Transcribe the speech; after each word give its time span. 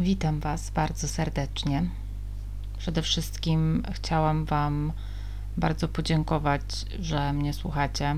Witam 0.00 0.40
Was 0.40 0.70
bardzo 0.70 1.08
serdecznie. 1.08 1.84
Przede 2.78 3.02
wszystkim 3.02 3.82
chciałam 3.92 4.44
Wam 4.44 4.92
bardzo 5.56 5.88
podziękować, 5.88 6.62
że 7.00 7.32
mnie 7.32 7.52
słuchacie, 7.52 8.16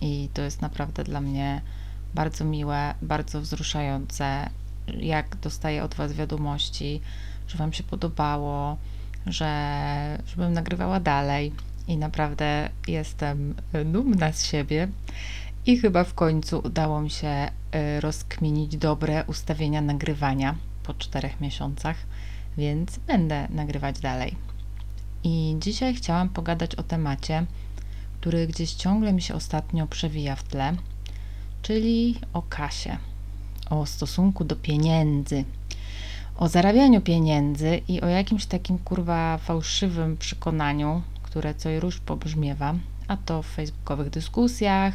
i 0.00 0.28
to 0.34 0.42
jest 0.42 0.62
naprawdę 0.62 1.04
dla 1.04 1.20
mnie 1.20 1.60
bardzo 2.14 2.44
miłe, 2.44 2.94
bardzo 3.02 3.40
wzruszające, 3.40 4.50
jak 4.98 5.36
dostaję 5.36 5.84
od 5.84 5.94
Was 5.94 6.12
wiadomości, 6.12 7.00
że 7.48 7.58
Wam 7.58 7.72
się 7.72 7.82
podobało, 7.82 8.76
że 9.26 10.22
żebym 10.26 10.52
nagrywała 10.52 11.00
dalej. 11.00 11.52
I 11.88 11.96
naprawdę 11.96 12.70
jestem 12.88 13.54
dumna 13.84 14.32
z 14.32 14.44
siebie. 14.44 14.88
I 15.66 15.78
chyba 15.78 16.04
w 16.04 16.14
końcu 16.14 16.58
udało 16.64 17.00
mi 17.00 17.10
się 17.10 17.50
y, 17.96 18.00
rozkminić 18.00 18.76
dobre 18.76 19.24
ustawienia 19.26 19.80
nagrywania 19.80 20.54
po 20.90 20.94
czterech 20.94 21.40
miesiącach, 21.40 21.96
więc 22.56 22.98
będę 22.98 23.48
nagrywać 23.50 24.00
dalej. 24.00 24.36
I 25.24 25.56
dzisiaj 25.60 25.94
chciałam 25.94 26.28
pogadać 26.28 26.74
o 26.74 26.82
temacie, 26.82 27.46
który 28.20 28.46
gdzieś 28.46 28.72
ciągle 28.72 29.12
mi 29.12 29.22
się 29.22 29.34
ostatnio 29.34 29.86
przewija 29.86 30.36
w 30.36 30.42
tle, 30.42 30.76
czyli 31.62 32.18
o 32.32 32.42
kasie, 32.42 32.96
o 33.70 33.86
stosunku 33.86 34.44
do 34.44 34.56
pieniędzy, 34.56 35.44
o 36.36 36.48
zarabianiu 36.48 37.00
pieniędzy 37.00 37.80
i 37.88 38.00
o 38.00 38.06
jakimś 38.06 38.46
takim 38.46 38.78
kurwa 38.78 39.38
fałszywym 39.38 40.16
przekonaniu, 40.16 41.02
które 41.22 41.54
co 41.54 41.70
i 41.70 41.80
róż 41.80 42.00
pobrzmiewa, 42.00 42.74
a 43.08 43.16
to 43.16 43.42
w 43.42 43.46
facebookowych 43.46 44.10
dyskusjach, 44.10 44.94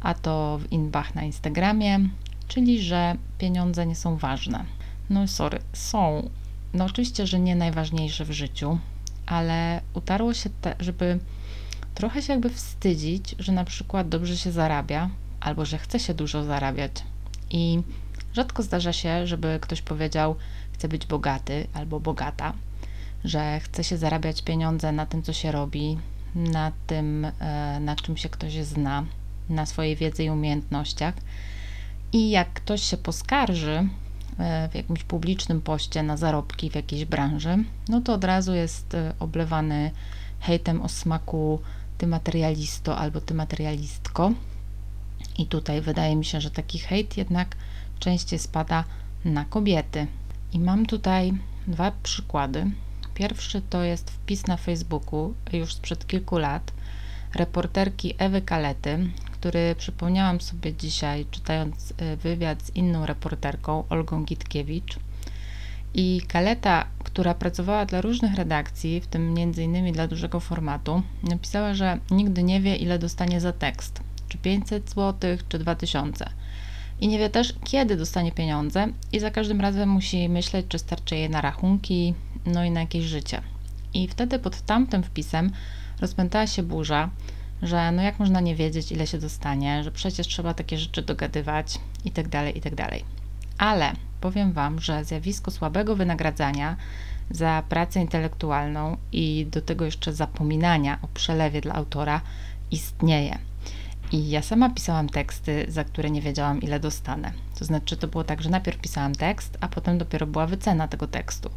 a 0.00 0.14
to 0.14 0.58
w 0.58 0.72
inbach 0.72 1.14
na 1.14 1.22
Instagramie, 1.22 2.00
czyli 2.48 2.82
że 2.82 3.16
pieniądze 3.38 3.86
nie 3.86 3.96
są 3.96 4.16
ważne. 4.16 4.64
No 5.10 5.28
sorry, 5.28 5.58
są. 5.72 6.30
No 6.74 6.84
oczywiście, 6.84 7.26
że 7.26 7.40
nie 7.40 7.56
najważniejsze 7.56 8.24
w 8.24 8.30
życiu, 8.30 8.78
ale 9.26 9.80
utarło 9.94 10.34
się, 10.34 10.50
te, 10.60 10.74
żeby 10.80 11.18
trochę 11.94 12.22
się 12.22 12.32
jakby 12.32 12.50
wstydzić, 12.50 13.34
że 13.38 13.52
na 13.52 13.64
przykład 13.64 14.08
dobrze 14.08 14.36
się 14.36 14.52
zarabia, 14.52 15.10
albo 15.40 15.64
że 15.64 15.78
chce 15.78 16.00
się 16.00 16.14
dużo 16.14 16.44
zarabiać. 16.44 16.92
I 17.50 17.82
rzadko 18.34 18.62
zdarza 18.62 18.92
się, 18.92 19.26
żeby 19.26 19.58
ktoś 19.62 19.82
powiedział, 19.82 20.36
chce 20.72 20.88
być 20.88 21.06
bogaty 21.06 21.66
albo 21.74 22.00
bogata, 22.00 22.52
że 23.24 23.60
chce 23.60 23.84
się 23.84 23.96
zarabiać 23.96 24.42
pieniądze 24.42 24.92
na 24.92 25.06
tym, 25.06 25.22
co 25.22 25.32
się 25.32 25.52
robi, 25.52 25.98
na 26.34 26.72
tym, 26.86 27.24
e, 27.24 27.80
na 27.80 27.96
czym 27.96 28.16
się 28.16 28.28
ktoś 28.28 28.52
zna, 28.52 29.04
na 29.48 29.66
swojej 29.66 29.96
wiedzy 29.96 30.24
i 30.24 30.30
umiejętnościach. 30.30 31.14
I 32.12 32.30
jak 32.30 32.52
ktoś 32.52 32.82
się 32.82 32.96
poskarży 32.96 33.88
w 34.70 34.74
jakimś 34.74 35.04
publicznym 35.04 35.60
poście 35.60 36.02
na 36.02 36.16
zarobki 36.16 36.70
w 36.70 36.74
jakiejś 36.74 37.04
branży, 37.04 37.64
no 37.88 38.00
to 38.00 38.14
od 38.14 38.24
razu 38.24 38.54
jest 38.54 38.94
e, 38.94 39.12
oblewany 39.18 39.90
hejtem 40.40 40.82
o 40.82 40.88
smaku 40.88 41.60
ty 41.98 42.06
materialisto 42.06 42.98
albo 42.98 43.20
ty 43.20 43.34
materialistko. 43.34 44.32
I 45.38 45.46
tutaj 45.46 45.80
wydaje 45.80 46.16
mi 46.16 46.24
się, 46.24 46.40
że 46.40 46.50
taki 46.50 46.78
hejt 46.78 47.16
jednak 47.16 47.56
częściej 47.98 48.38
spada 48.38 48.84
na 49.24 49.44
kobiety. 49.44 50.06
I 50.52 50.58
mam 50.58 50.86
tutaj 50.86 51.32
dwa 51.66 51.92
przykłady. 52.02 52.70
Pierwszy 53.14 53.62
to 53.70 53.82
jest 53.82 54.10
wpis 54.10 54.46
na 54.46 54.56
Facebooku 54.56 55.34
już 55.52 55.74
sprzed 55.74 56.06
kilku 56.06 56.38
lat 56.38 56.72
reporterki 57.34 58.14
Ewy 58.18 58.42
Kalety, 58.42 59.10
który 59.44 59.74
przypomniałam 59.74 60.40
sobie 60.40 60.72
dzisiaj, 60.72 61.26
czytając 61.30 61.90
y, 61.90 62.16
wywiad 62.16 62.62
z 62.62 62.76
inną 62.76 63.06
reporterką, 63.06 63.84
Olgą 63.88 64.24
Gitkiewicz. 64.24 64.98
I 65.94 66.22
Kaleta, 66.28 66.84
która 66.98 67.34
pracowała 67.34 67.86
dla 67.86 68.00
różnych 68.00 68.34
redakcji, 68.34 69.00
w 69.00 69.06
tym 69.06 69.34
m.in. 69.38 69.92
dla 69.92 70.08
dużego 70.08 70.40
formatu, 70.40 71.02
napisała, 71.22 71.74
że 71.74 71.98
nigdy 72.10 72.42
nie 72.42 72.60
wie, 72.60 72.76
ile 72.76 72.98
dostanie 72.98 73.40
za 73.40 73.52
tekst 73.52 74.00
czy 74.28 74.38
500 74.38 74.90
zł, 74.90 75.36
czy 75.48 75.58
2000. 75.58 76.30
I 77.00 77.08
nie 77.08 77.18
wie 77.18 77.30
też, 77.30 77.54
kiedy 77.64 77.96
dostanie 77.96 78.32
pieniądze, 78.32 78.88
i 79.12 79.20
za 79.20 79.30
każdym 79.30 79.60
razem 79.60 79.88
musi 79.88 80.28
myśleć, 80.28 80.66
czy 80.68 80.78
starczy 80.78 81.16
jej 81.16 81.30
na 81.30 81.40
rachunki, 81.40 82.14
no 82.46 82.64
i 82.64 82.70
na 82.70 82.80
jakieś 82.80 83.04
życie. 83.04 83.42
I 83.94 84.08
wtedy 84.08 84.38
pod 84.38 84.60
tamtym 84.60 85.02
wpisem 85.02 85.52
rozpętała 86.00 86.46
się 86.46 86.62
burza, 86.62 87.10
że 87.62 87.92
no 87.92 88.02
jak 88.02 88.18
można 88.18 88.40
nie 88.40 88.56
wiedzieć, 88.56 88.92
ile 88.92 89.06
się 89.06 89.18
dostanie, 89.18 89.84
że 89.84 89.92
przecież 89.92 90.26
trzeba 90.26 90.54
takie 90.54 90.78
rzeczy 90.78 91.02
dogadywać 91.02 91.80
i 92.04 92.10
tak 92.10 92.28
dalej, 92.28 92.58
i 92.58 92.60
tak. 92.60 92.74
Ale 93.58 93.92
powiem 94.20 94.52
Wam, 94.52 94.80
że 94.80 95.04
zjawisko 95.04 95.50
słabego 95.50 95.96
wynagradzania 95.96 96.76
za 97.30 97.62
pracę 97.68 98.00
intelektualną 98.00 98.96
i 99.12 99.46
do 99.50 99.62
tego 99.62 99.84
jeszcze 99.84 100.12
zapominania 100.12 100.98
o 101.02 101.08
przelewie 101.08 101.60
dla 101.60 101.74
autora 101.74 102.20
istnieje. 102.70 103.38
I 104.12 104.30
ja 104.30 104.42
sama 104.42 104.70
pisałam 104.70 105.08
teksty, 105.08 105.66
za 105.68 105.84
które 105.84 106.10
nie 106.10 106.22
wiedziałam, 106.22 106.62
ile 106.62 106.80
dostanę. 106.80 107.32
To 107.58 107.64
znaczy, 107.64 107.96
to 107.96 108.08
było 108.08 108.24
tak, 108.24 108.42
że 108.42 108.50
najpierw 108.50 108.78
pisałam 108.78 109.14
tekst, 109.14 109.58
a 109.60 109.68
potem 109.68 109.98
dopiero 109.98 110.26
była 110.26 110.46
wycena 110.46 110.88
tego 110.88 111.06
tekstu. 111.06 111.50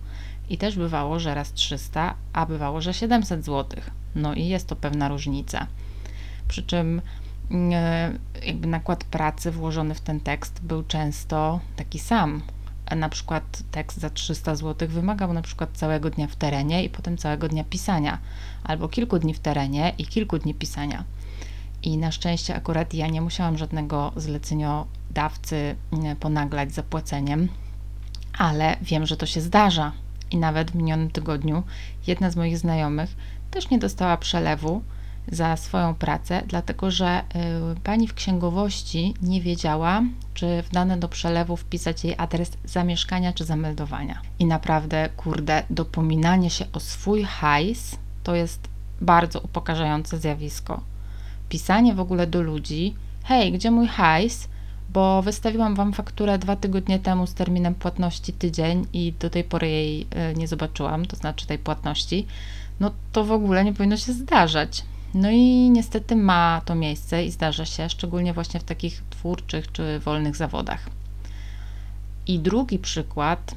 I 0.50 0.57
też 0.57 0.75
bywało, 0.75 1.19
że 1.19 1.36
raz 1.36 1.53
300, 1.53 2.16
a 2.34 2.46
bywało, 2.46 2.81
że 2.81 2.94
700 2.94 3.46
zł. 3.46 3.81
No 4.16 4.34
i 4.34 4.47
jest 4.47 4.68
to 4.68 4.75
pewna 4.75 5.07
różnica. 5.07 5.68
Przy 6.47 6.63
czym 6.63 7.02
e, 7.52 8.12
jakby 8.46 8.68
nakład 8.68 9.03
pracy 9.03 9.52
włożony 9.52 9.96
w 9.96 10.02
ten 10.02 10.19
tekst 10.19 10.62
był 10.62 10.84
często 10.84 11.59
taki 11.75 12.00
sam. 12.00 12.41
Na 12.96 13.09
przykład 13.09 13.63
tekst 13.72 14.00
za 14.00 14.09
300 14.09 14.56
zł 14.56 14.88
wymagał 14.88 15.34
na 15.34 15.41
przykład 15.41 15.69
całego 15.74 16.09
dnia 16.09 16.28
w 16.28 16.36
terenie 16.36 16.84
i 16.84 16.90
potem 16.90 17.18
całego 17.18 17.47
dnia 17.47 17.63
pisania, 17.63 18.18
albo 18.63 18.90
kilku 18.90 19.19
dni 19.19 19.34
w 19.34 19.40
terenie 19.40 19.94
i 19.97 20.06
kilku 20.06 20.40
dni 20.40 20.53
pisania. 20.53 21.03
I 21.84 21.97
na 21.97 22.12
szczęście 22.12 22.56
akurat 22.56 22.94
ja 22.94 23.07
nie 23.07 23.22
musiałam 23.22 23.57
żadnego 23.57 24.12
zleceniodawcy 24.16 25.75
ponaglać 26.19 26.74
zapłaceniem, 26.74 27.47
ale 28.38 28.78
wiem, 28.81 29.06
że 29.06 29.18
to 29.18 29.25
się 29.25 29.41
zdarza. 29.41 29.91
I 30.31 30.38
nawet 30.38 30.72
w 30.72 30.75
minionym 30.75 31.12
tygodniu 31.12 31.63
jedna 32.07 32.31
z 32.31 32.36
moich 32.36 32.57
znajomych 32.57 33.16
też 33.52 33.69
nie 33.69 33.80
dostała 33.80 34.18
przelewu 34.18 34.81
za 35.32 35.58
swoją 35.58 35.96
pracę, 35.96 36.44
dlatego 36.48 36.92
że 36.92 37.22
y, 37.76 37.80
pani 37.80 38.08
w 38.08 38.14
księgowości 38.14 39.14
nie 39.22 39.42
wiedziała, 39.42 40.02
czy 40.34 40.64
w 40.64 40.70
dane 40.70 40.98
do 40.98 41.08
przelewu 41.08 41.58
wpisać 41.58 42.04
jej 42.04 42.16
adres 42.18 42.52
zamieszkania 42.66 43.34
czy 43.34 43.46
zameldowania. 43.46 44.22
I 44.40 44.46
naprawdę, 44.46 45.10
kurde, 45.18 45.64
dopominanie 45.70 46.50
się 46.50 46.66
o 46.74 46.80
swój 46.80 47.24
hajs 47.24 47.98
to 48.24 48.36
jest 48.36 48.68
bardzo 49.02 49.40
upokarzające 49.40 50.18
zjawisko 50.18 50.82
pisanie 51.50 51.94
w 51.94 52.00
ogóle 52.00 52.28
do 52.28 52.42
ludzi, 52.42 52.96
hej, 53.24 53.52
gdzie 53.52 53.72
mój 53.72 53.88
hajs, 53.88 54.48
bo 54.90 55.22
wystawiłam 55.22 55.76
Wam 55.76 55.94
fakturę 55.94 56.38
dwa 56.38 56.56
tygodnie 56.56 57.00
temu 57.00 57.28
z 57.28 57.34
terminem 57.34 57.76
płatności 57.76 58.34
tydzień 58.34 58.86
i 58.94 59.14
do 59.20 59.30
tej 59.30 59.44
pory 59.44 59.70
jej 59.70 60.08
e, 60.12 60.34
nie 60.34 60.48
zobaczyłam, 60.48 61.06
to 61.06 61.16
znaczy 61.16 61.48
tej 61.48 61.60
płatności, 61.60 62.28
no 62.80 62.92
to 63.12 63.24
w 63.24 63.32
ogóle 63.32 63.64
nie 63.64 63.74
powinno 63.74 63.98
się 63.98 64.14
zdarzać. 64.14 64.84
No 65.13 65.29
i 65.31 65.69
niestety 65.69 66.16
ma 66.16 66.62
to 66.66 66.75
miejsce 66.75 67.25
i 67.25 67.31
zdarza 67.31 67.66
się, 67.66 67.90
szczególnie 67.90 68.34
właśnie 68.34 68.59
w 68.59 68.63
takich 68.63 69.03
twórczych 69.09 69.72
czy 69.72 70.00
wolnych 70.00 70.35
zawodach. 70.35 70.90
I 72.28 72.40
drugi 72.40 72.79
przykład, 72.79 73.56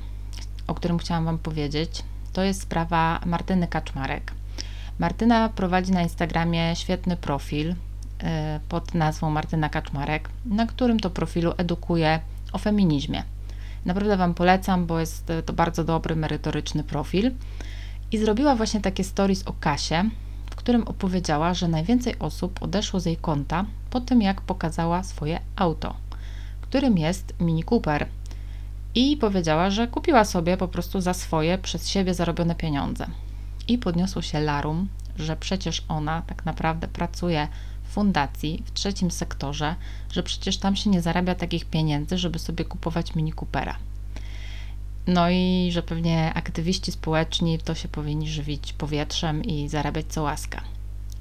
o 0.66 0.74
którym 0.74 0.98
chciałam 0.98 1.24
Wam 1.24 1.38
powiedzieć, 1.38 2.02
to 2.32 2.42
jest 2.42 2.62
sprawa 2.62 3.20
Martyny 3.26 3.66
Kaczmarek. 3.66 4.32
Martyna 4.98 5.48
prowadzi 5.48 5.92
na 5.92 6.02
Instagramie 6.02 6.76
świetny 6.76 7.16
profil 7.16 7.74
e, 8.18 8.60
pod 8.68 8.94
nazwą 8.94 9.30
Martyna 9.30 9.68
Kaczmarek, 9.68 10.30
na 10.44 10.66
którym 10.66 11.00
to 11.00 11.10
profilu 11.10 11.52
edukuje 11.56 12.20
o 12.52 12.58
feminizmie. 12.58 13.24
Naprawdę 13.84 14.16
Wam 14.16 14.34
polecam, 14.34 14.86
bo 14.86 15.00
jest 15.00 15.32
to 15.46 15.52
bardzo 15.52 15.84
dobry, 15.84 16.16
merytoryczny 16.16 16.84
profil. 16.84 17.30
I 18.12 18.18
zrobiła 18.18 18.56
właśnie 18.56 18.80
takie 18.80 19.04
stories 19.04 19.42
o 19.46 19.52
Kasie, 19.52 20.10
którym 20.70 20.88
opowiedziała, 20.88 21.54
że 21.54 21.68
najwięcej 21.68 22.18
osób 22.18 22.62
odeszło 22.62 23.00
z 23.00 23.06
jej 23.06 23.16
konta 23.16 23.64
po 23.90 24.00
tym, 24.00 24.22
jak 24.22 24.40
pokazała 24.40 25.02
swoje 25.02 25.40
auto, 25.56 25.94
którym 26.60 26.98
jest 26.98 27.34
Mini 27.40 27.64
Cooper. 27.70 28.06
I 28.94 29.16
powiedziała, 29.16 29.70
że 29.70 29.88
kupiła 29.88 30.24
sobie 30.24 30.56
po 30.56 30.68
prostu 30.68 31.00
za 31.00 31.14
swoje, 31.14 31.58
przez 31.58 31.88
siebie 31.88 32.14
zarobione 32.14 32.54
pieniądze 32.54 33.06
i 33.68 33.78
podniosło 33.78 34.22
się 34.22 34.40
larum, 34.40 34.88
że 35.16 35.36
przecież 35.36 35.84
ona 35.88 36.22
tak 36.22 36.46
naprawdę 36.46 36.88
pracuje 36.88 37.48
w 37.84 37.88
fundacji, 37.92 38.62
w 38.66 38.72
trzecim 38.72 39.10
sektorze, 39.10 39.74
że 40.12 40.22
przecież 40.22 40.58
tam 40.58 40.76
się 40.76 40.90
nie 40.90 41.02
zarabia 41.02 41.34
takich 41.34 41.64
pieniędzy, 41.64 42.18
żeby 42.18 42.38
sobie 42.38 42.64
kupować 42.64 43.14
Mini 43.14 43.32
Coopera. 43.32 43.76
No 45.06 45.30
i 45.30 45.68
że 45.72 45.82
pewnie 45.82 46.34
aktywiści 46.34 46.92
społeczni 46.92 47.58
to 47.58 47.74
się 47.74 47.88
powinni 47.88 48.28
żywić 48.28 48.72
powietrzem 48.72 49.44
i 49.44 49.68
zarabiać 49.68 50.06
co 50.08 50.22
łaska. 50.22 50.60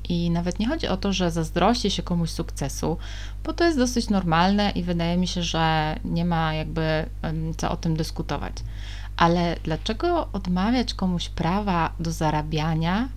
I 0.10 0.30
nawet 0.30 0.60
nie 0.60 0.68
chodzi 0.68 0.88
o 0.88 0.98
to, 0.98 1.14
że 1.14 1.32
zazdrości 1.32 1.92
się 1.92 2.04
komuś 2.04 2.30
sukcesu, 2.30 2.98
bo 3.44 3.54
to 3.54 3.64
jest 3.64 3.78
dosyć 3.78 4.10
normalne 4.10 4.72
i 4.72 4.84
wydaje 4.84 5.18
mi 5.18 5.28
się, 5.28 5.44
że 5.44 5.96
nie 6.06 6.26
ma 6.26 6.54
jakby 6.54 7.06
co 7.58 7.72
o 7.72 7.78
tym 7.78 7.96
dyskutować 7.96 8.54
Ale 9.18 9.56
dlaczego 9.64 10.28
odmawiać 10.34 10.94
komuś 10.94 11.30
prawa 11.30 11.94
do 12.00 12.12
zarabiania 12.12 13.10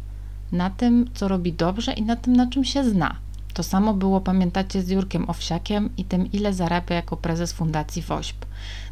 na 0.53 0.70
tym, 0.70 1.11
co 1.15 1.29
robi 1.29 1.53
dobrze 1.53 1.93
i 1.93 2.03
na 2.03 2.17
tym, 2.17 2.37
na 2.37 2.47
czym 2.47 2.65
się 2.65 2.91
zna? 2.91 3.17
To 3.55 3.63
samo 3.63 3.95
było, 3.95 4.21
pamiętacie, 4.21 4.83
z 4.83 4.89
Jurkiem 4.89 5.31
Owsiakiem 5.31 5.91
i 5.97 6.05
tym, 6.05 6.33
ile 6.33 6.55
zarabia 6.55 6.95
jako 6.95 7.17
prezes 7.17 7.53
Fundacji 7.53 8.03
WOŚP. 8.03 8.47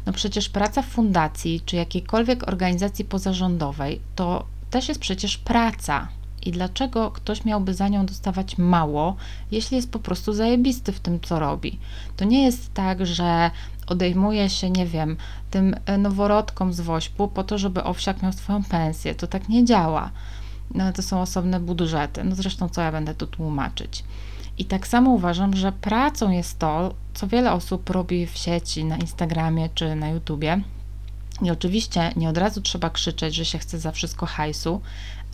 No 0.05 0.13
przecież 0.13 0.49
praca 0.49 0.81
w 0.81 0.87
fundacji 0.87 1.61
czy 1.65 1.75
jakiejkolwiek 1.75 2.47
organizacji 2.47 3.05
pozarządowej 3.05 4.01
to 4.15 4.45
też 4.69 4.89
jest 4.89 5.01
przecież 5.01 5.37
praca. 5.37 6.07
I 6.45 6.51
dlaczego 6.51 7.11
ktoś 7.11 7.45
miałby 7.45 7.73
za 7.73 7.87
nią 7.87 8.05
dostawać 8.05 8.57
mało, 8.57 9.15
jeśli 9.51 9.77
jest 9.77 9.91
po 9.91 9.99
prostu 9.99 10.33
zajebisty 10.33 10.91
w 10.91 10.99
tym, 10.99 11.19
co 11.21 11.39
robi? 11.39 11.79
To 12.17 12.25
nie 12.25 12.43
jest 12.45 12.73
tak, 12.73 13.05
że 13.05 13.51
odejmuje 13.87 14.49
się, 14.49 14.69
nie 14.69 14.85
wiem, 14.85 15.17
tym 15.51 15.75
noworodkom 15.97 16.73
z 16.73 16.81
wośpu 16.81 17.27
po 17.27 17.43
to, 17.43 17.57
żeby 17.57 17.83
owsiak 17.83 18.21
miał 18.23 18.33
swoją 18.33 18.63
pensję. 18.63 19.15
To 19.15 19.27
tak 19.27 19.49
nie 19.49 19.65
działa. 19.65 20.11
No, 20.73 20.93
to 20.93 21.01
są 21.01 21.21
osobne 21.21 21.59
budżety. 21.59 22.23
No 22.23 22.35
zresztą, 22.35 22.69
co 22.69 22.81
ja 22.81 22.91
będę 22.91 23.15
tu 23.15 23.27
tłumaczyć. 23.27 24.03
I 24.57 24.65
tak 24.65 24.87
samo 24.87 25.11
uważam, 25.11 25.55
że 25.55 25.71
pracą 25.71 26.31
jest 26.31 26.59
to, 26.59 26.93
co 27.13 27.27
wiele 27.27 27.51
osób 27.51 27.89
robi 27.89 28.27
w 28.27 28.37
sieci, 28.37 28.85
na 28.85 28.97
Instagramie 28.97 29.69
czy 29.75 29.95
na 29.95 30.09
YouTubie. 30.09 30.61
I 31.41 31.51
oczywiście 31.51 32.11
nie 32.15 32.29
od 32.29 32.37
razu 32.37 32.61
trzeba 32.61 32.89
krzyczeć, 32.89 33.35
że 33.35 33.45
się 33.45 33.57
chce 33.57 33.79
za 33.79 33.91
wszystko 33.91 34.25
hajsu, 34.25 34.81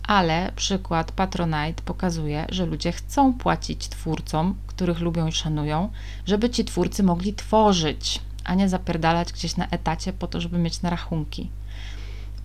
ale 0.02 0.52
przykład 0.56 1.12
Patronite 1.12 1.82
pokazuje, 1.84 2.46
że 2.48 2.66
ludzie 2.66 2.92
chcą 2.92 3.34
płacić 3.34 3.88
twórcom, 3.88 4.54
których 4.66 5.00
lubią 5.00 5.26
i 5.26 5.32
szanują, 5.32 5.90
żeby 6.26 6.50
ci 6.50 6.64
twórcy 6.64 7.02
mogli 7.02 7.34
tworzyć, 7.34 8.20
a 8.44 8.54
nie 8.54 8.68
zapierdalać 8.68 9.32
gdzieś 9.32 9.56
na 9.56 9.68
etacie 9.68 10.12
po 10.12 10.26
to, 10.26 10.40
żeby 10.40 10.58
mieć 10.58 10.82
na 10.82 10.90
rachunki. 10.90 11.50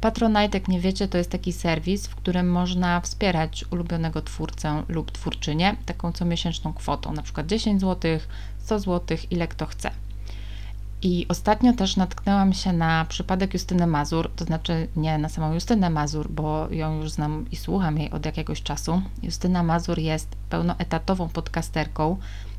Patronite, 0.03 0.57
jak 0.57 0.67
nie 0.67 0.79
wiecie, 0.79 1.07
to 1.07 1.17
jest 1.17 1.29
taki 1.29 1.53
serwis, 1.53 2.07
w 2.07 2.15
którym 2.15 2.51
można 2.51 3.01
wspierać 3.01 3.65
ulubionego 3.71 4.21
twórcę 4.21 4.83
lub 4.87 5.11
twórczynię 5.11 5.75
taką 5.85 6.11
comiesięczną 6.11 6.73
kwotą, 6.73 7.13
na 7.13 7.21
przykład 7.21 7.47
10 7.47 7.81
zł, 7.81 8.19
100 8.59 8.79
zł, 8.79 9.17
ile 9.31 9.47
kto 9.47 9.65
chce. 9.65 9.91
I 11.01 11.25
ostatnio 11.29 11.73
też 11.73 11.95
natknęłam 11.95 12.53
się 12.53 12.73
na 12.73 13.05
przypadek 13.09 13.53
Justyny 13.53 13.87
Mazur, 13.87 14.31
to 14.35 14.45
znaczy 14.45 14.87
nie 14.95 15.17
na 15.17 15.29
samą 15.29 15.53
Justynę 15.53 15.89
Mazur, 15.89 16.31
bo 16.31 16.67
ją 16.71 16.95
już 16.95 17.11
znam 17.11 17.45
i 17.51 17.55
słucham 17.55 17.97
jej 17.97 18.11
od 18.11 18.25
jakiegoś 18.25 18.63
czasu. 18.63 19.01
Justyna 19.21 19.63
Mazur 19.63 19.99
jest 19.99 20.27
pełnoetatową 20.49 21.29
podcasterką, 21.29 22.17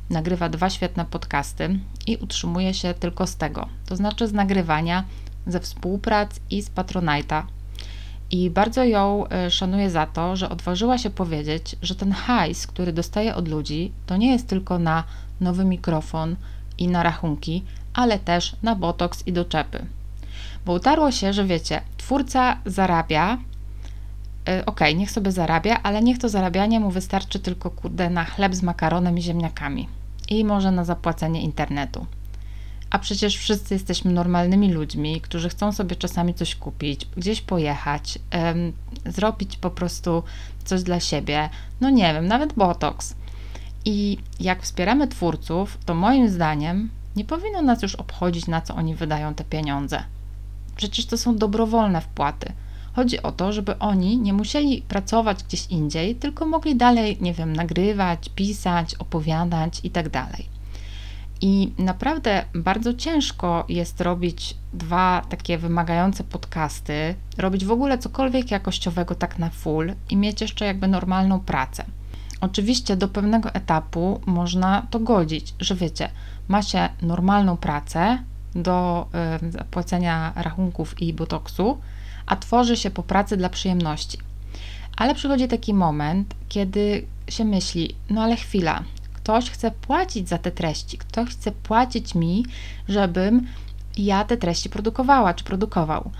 nagrywa 0.09 0.49
dwa 0.49 0.69
świetne 0.69 1.05
podcasty 1.05 1.79
i 2.07 2.17
utrzymuje 2.17 2.73
się 2.73 2.93
tylko 2.93 3.27
z 3.27 3.35
tego, 3.35 3.67
to 3.85 3.95
znaczy 3.95 4.27
z 4.27 4.33
nagrywania 4.33 5.03
ze 5.47 5.59
współprac 5.59 6.29
i 6.49 6.61
z 6.61 6.69
Patronite'a. 6.69 7.43
I 8.31 8.49
bardzo 8.49 8.83
ją 8.83 9.27
e, 9.27 9.51
szanuję 9.51 9.89
za 9.89 10.05
to, 10.05 10.35
że 10.35 10.49
odważyła 10.49 10.97
się 10.97 11.09
powiedzieć, 11.09 11.75
że 11.81 11.95
ten 11.95 12.11
hajs, 12.11 12.67
który 12.67 12.93
dostaje 12.93 13.35
od 13.35 13.47
ludzi, 13.47 13.91
to 14.05 14.17
nie 14.17 14.31
jest 14.31 14.47
tylko 14.47 14.79
na 14.79 15.03
nowy 15.41 15.65
mikrofon 15.65 16.35
i 16.77 16.87
na 16.87 17.03
rachunki, 17.03 17.63
ale 17.93 18.19
też 18.19 18.55
na 18.63 18.75
botoks 18.75 19.27
i 19.27 19.33
doczepy. 19.33 19.85
Bo 20.65 20.73
utarło 20.73 21.11
się, 21.11 21.33
że 21.33 21.45
wiecie, 21.45 21.81
twórca 21.97 22.57
zarabia, 22.65 23.37
yy, 24.47 24.65
okej, 24.65 24.65
okay, 24.65 24.95
niech 24.95 25.11
sobie 25.11 25.31
zarabia, 25.31 25.83
ale 25.83 26.01
niech 26.01 26.17
to 26.17 26.29
zarabianie 26.29 26.79
mu 26.79 26.91
wystarczy 26.91 27.39
tylko 27.39 27.71
kurde 27.71 28.09
na 28.09 28.25
chleb 28.25 28.55
z 28.55 28.63
makaronem 28.63 29.17
i 29.17 29.21
ziemniakami 29.21 29.87
i 30.29 30.45
może 30.45 30.71
na 30.71 30.85
zapłacenie 30.85 31.41
internetu. 31.41 32.05
A 32.95 32.99
przecież 32.99 33.37
wszyscy 33.37 33.73
jesteśmy 33.73 34.11
normalnymi 34.11 34.73
ludźmi, 34.73 35.21
którzy 35.21 35.49
chcą 35.49 35.71
sobie 35.71 35.95
czasami 35.95 36.33
coś 36.33 36.55
kupić, 36.55 37.05
gdzieś 37.17 37.41
pojechać, 37.41 38.19
ym, 38.51 38.73
zrobić 39.05 39.57
po 39.57 39.69
prostu 39.69 40.23
coś 40.65 40.83
dla 40.83 40.99
siebie. 40.99 41.49
No 41.81 41.89
nie 41.89 42.13
wiem, 42.13 42.27
nawet 42.27 42.53
botoks. 42.53 43.15
I 43.85 44.17
jak 44.39 44.63
wspieramy 44.63 45.07
twórców, 45.07 45.77
to 45.85 45.95
moim 45.95 46.29
zdaniem 46.29 46.89
nie 47.15 47.25
powinno 47.25 47.61
nas 47.61 47.81
już 47.81 47.95
obchodzić, 47.95 48.47
na 48.47 48.61
co 48.61 48.75
oni 48.75 48.95
wydają 48.95 49.33
te 49.33 49.43
pieniądze. 49.43 50.03
Przecież 50.75 51.05
to 51.05 51.17
są 51.17 51.37
dobrowolne 51.37 52.01
wpłaty. 52.01 52.51
Chodzi 52.93 53.21
o 53.21 53.31
to, 53.31 53.53
żeby 53.53 53.79
oni 53.79 54.17
nie 54.17 54.33
musieli 54.33 54.81
pracować 54.81 55.43
gdzieś 55.43 55.67
indziej, 55.67 56.15
tylko 56.15 56.45
mogli 56.45 56.75
dalej, 56.75 57.17
nie 57.21 57.33
wiem, 57.33 57.55
nagrywać, 57.55 58.29
pisać, 58.29 58.95
opowiadać 58.95 59.79
itd. 59.83 60.27
I 61.41 61.73
naprawdę 61.77 62.45
bardzo 62.53 62.93
ciężko 62.93 63.65
jest 63.69 64.01
robić 64.01 64.57
dwa 64.73 65.21
takie 65.29 65.57
wymagające 65.57 66.23
podcasty, 66.23 67.15
robić 67.37 67.65
w 67.65 67.71
ogóle 67.71 67.97
cokolwiek 67.97 68.51
jakościowego 68.51 69.15
tak 69.15 69.39
na 69.39 69.49
full 69.49 69.93
i 70.09 70.17
mieć 70.17 70.41
jeszcze 70.41 70.65
jakby 70.65 70.87
normalną 70.87 71.39
pracę. 71.39 71.85
Oczywiście 72.41 72.95
do 72.95 73.07
pewnego 73.07 73.53
etapu 73.53 74.21
można 74.25 74.87
to 74.89 74.99
godzić, 74.99 75.53
że 75.59 75.75
wiecie, 75.75 76.09
ma 76.47 76.61
się 76.61 76.89
normalną 77.01 77.57
pracę 77.57 78.19
do 78.55 79.07
y, 79.45 79.51
zapłacenia 79.51 80.33
rachunków 80.35 81.01
i 81.01 81.13
botoksu, 81.13 81.77
a 82.25 82.35
tworzy 82.35 82.77
się 82.77 82.91
po 82.91 83.03
pracy 83.03 83.37
dla 83.37 83.49
przyjemności. 83.49 84.17
Ale 84.97 85.15
przychodzi 85.15 85.47
taki 85.47 85.73
moment, 85.73 86.35
kiedy 86.49 87.05
się 87.29 87.45
myśli, 87.45 87.95
no 88.09 88.23
ale 88.23 88.35
chwila, 88.35 88.83
ktoś 89.25 89.49
chce 89.49 89.71
płacić 89.71 90.29
za 90.29 90.37
te 90.37 90.51
treści, 90.51 90.97
ktoś 90.97 91.29
chce 91.29 91.51
płacić 91.51 92.15
mi, 92.15 92.45
żebym 92.87 93.47
ja 93.97 94.23
te 94.23 94.37
treści 94.37 94.69
produkowała 94.69 95.33
czy 95.33 95.43
produkował. 95.43 96.11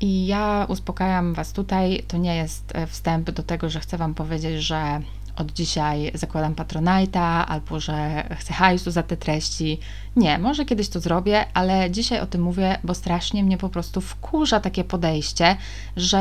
I 0.00 0.26
ja 0.26 0.66
uspokajam 0.68 1.34
Was 1.34 1.52
tutaj, 1.52 2.04
to 2.08 2.16
nie 2.16 2.36
jest 2.36 2.72
e, 2.74 2.86
wstęp 2.86 3.30
do 3.30 3.42
tego, 3.42 3.70
że 3.70 3.80
chcę 3.80 3.96
Wam 3.98 4.14
powiedzieć, 4.14 4.62
że 4.62 5.00
od 5.36 5.52
dzisiaj 5.52 6.12
zakładam 6.14 6.54
Patronite'a 6.54 7.44
albo 7.48 7.80
że 7.80 8.24
chcę 8.38 8.52
hajsu 8.52 8.90
za 8.90 9.02
te 9.02 9.16
treści. 9.16 9.78
Nie, 10.16 10.38
może 10.38 10.64
kiedyś 10.64 10.88
to 10.88 11.00
zrobię, 11.00 11.44
ale 11.54 11.90
dzisiaj 11.90 12.20
o 12.20 12.26
tym 12.26 12.42
mówię, 12.42 12.78
bo 12.84 12.94
strasznie 12.94 13.44
mnie 13.44 13.58
po 13.58 13.68
prostu 13.68 14.00
wkurza 14.00 14.60
takie 14.60 14.84
podejście, 14.84 15.56
że 15.96 16.18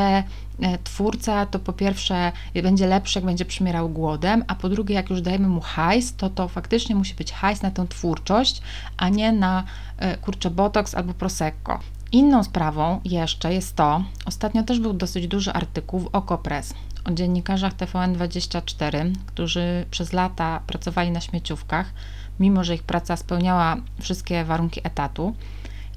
e, 0.61 0.77
twórca 0.83 1.45
to 1.45 1.59
po 1.59 1.73
pierwsze 1.73 2.31
będzie 2.63 2.87
lepszy, 2.87 3.19
jak 3.19 3.25
będzie 3.25 3.45
przymierał 3.45 3.89
głodem, 3.89 4.43
a 4.47 4.55
po 4.55 4.69
drugie, 4.69 4.95
jak 4.95 5.09
już 5.09 5.21
dajemy 5.21 5.47
mu 5.47 5.61
hajs, 5.61 6.15
to 6.15 6.29
to 6.29 6.47
faktycznie 6.47 6.95
musi 6.95 7.15
być 7.15 7.31
hajs 7.31 7.61
na 7.61 7.71
tę 7.71 7.87
twórczość, 7.87 8.61
a 8.97 9.09
nie 9.09 9.31
na 9.31 9.63
e, 9.97 10.17
kurczę 10.17 10.49
botox 10.49 10.95
albo 10.95 11.13
prosecco. 11.13 11.79
Inną 12.11 12.43
sprawą 12.43 13.01
jeszcze 13.05 13.53
jest 13.53 13.75
to, 13.75 14.03
ostatnio 14.25 14.63
też 14.63 14.79
był 14.79 14.93
dosyć 14.93 15.27
duży 15.27 15.53
artykuł 15.53 15.99
w 15.99 16.09
Okopres 16.11 16.73
o 17.05 17.11
dziennikarzach 17.11 17.73
TVN24, 17.73 19.11
którzy 19.25 19.85
przez 19.91 20.13
lata 20.13 20.61
pracowali 20.67 21.11
na 21.11 21.21
śmieciówkach, 21.21 21.93
mimo 22.39 22.63
że 22.63 22.75
ich 22.75 22.83
praca 22.83 23.17
spełniała 23.17 23.77
wszystkie 23.99 24.43
warunki 24.43 24.81
etatu. 24.83 25.35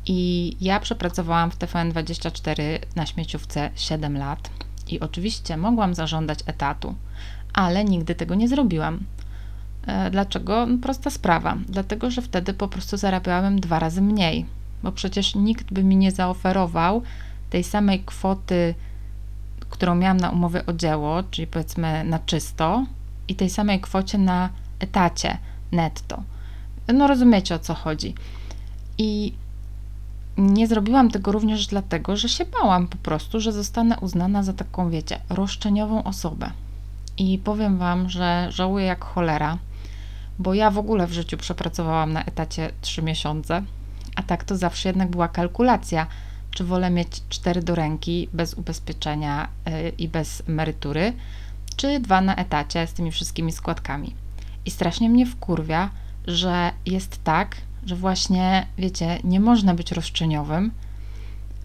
I 0.07 0.57
ja 0.61 0.81
przepracowałam 0.81 1.51
w 1.51 1.59
TVN24 1.59 2.63
na 2.97 3.07
śmieciówce 3.07 3.71
7 3.75 4.19
lat 4.19 4.51
i 4.89 5.01
oczywiście 5.01 5.57
mogłam 5.57 5.95
zażądać 5.95 6.39
etatu, 6.47 6.95
ale 7.53 7.85
nigdy 7.85 8.15
tego 8.15 8.35
nie 8.35 8.49
zrobiłam. 8.49 9.01
E, 9.87 10.11
dlaczego? 10.11 10.67
No, 10.67 10.79
prosta 10.79 11.11
sprawa. 11.11 11.57
Dlatego, 11.69 12.11
że 12.11 12.23
wtedy 12.23 12.55
po 12.55 12.69
prostu 12.69 12.97
zarabiałam 12.97 13.61
dwa 13.61 13.79
razy 13.79 14.03
mniej, 14.03 14.47
bo 14.83 14.93
przecież 14.93 15.35
nikt 15.35 15.73
by 15.73 15.85
mi 15.85 15.97
nie 15.97 16.13
zaoferował 16.13 17.03
tej 17.51 17.65
samej 17.65 18.05
kwoty 18.05 18.75
którą 19.75 19.95
miałam 19.95 20.17
na 20.17 20.31
umowie 20.31 20.67
o 20.67 20.73
dzieło, 20.73 21.23
czyli 21.31 21.47
powiedzmy 21.47 22.05
na 22.05 22.19
czysto, 22.19 22.87
i 23.29 23.35
tej 23.35 23.51
samej 23.51 23.81
kwocie 23.81 24.19
na 24.19 24.49
etacie 24.81 25.39
netto. 25.73 26.23
No 26.95 27.07
rozumiecie 27.07 27.55
o 27.55 27.59
co 27.59 27.75
chodzi. 27.75 28.15
I 28.99 29.33
nie 30.37 30.67
zrobiłam 30.67 31.11
tego 31.11 31.33
również 31.33 31.67
dlatego, 31.67 32.17
że 32.17 32.29
się 32.29 32.45
bałam 32.45 32.89
po 32.89 32.97
prostu, 32.97 33.41
że 33.41 33.53
zostanę 33.53 33.99
uznana 34.01 34.43
za 34.43 34.53
taką, 34.53 34.91
wiecie, 34.91 35.21
roszczeniową 35.29 36.05
osobę. 36.05 36.51
I 37.19 37.39
powiem 37.39 37.79
Wam, 37.79 38.11
że 38.11 38.47
żałuję 38.51 38.85
jak 38.85 39.05
cholera, 39.05 39.59
bo 40.39 40.55
ja 40.55 40.71
w 40.71 40.79
ogóle 40.79 41.07
w 41.07 41.13
życiu 41.13 41.37
przepracowałam 41.37 42.13
na 42.13 42.25
etacie 42.25 42.71
3 42.81 43.03
miesiące, 43.03 43.63
a 44.17 44.23
tak 44.23 44.45
to 44.45 44.57
zawsze 44.57 44.89
jednak 44.89 45.11
była 45.11 45.29
kalkulacja 45.29 46.07
czy 46.55 46.65
wolę 46.65 46.91
mieć 46.91 47.23
cztery 47.29 47.63
do 47.63 47.75
ręki 47.75 48.29
bez 48.33 48.55
ubezpieczenia 48.55 49.49
y, 49.69 49.93
i 49.99 50.09
bez 50.09 50.43
emerytury, 50.49 51.13
czy 51.77 52.01
dwa 52.01 52.21
na 52.21 52.37
etacie 52.37 52.87
z 52.87 52.93
tymi 52.93 53.11
wszystkimi 53.11 53.53
składkami. 53.53 54.15
I 54.67 54.71
strasznie 54.71 55.11
mnie 55.11 55.27
wkurwia, 55.27 55.91
że 56.27 56.73
jest 56.87 57.25
tak, 57.25 57.57
że 57.87 57.97
właśnie, 57.97 58.67
wiecie, 58.79 59.19
nie 59.25 59.41
można 59.41 59.75
być 59.75 59.93
roszczeniowym, 59.93 60.71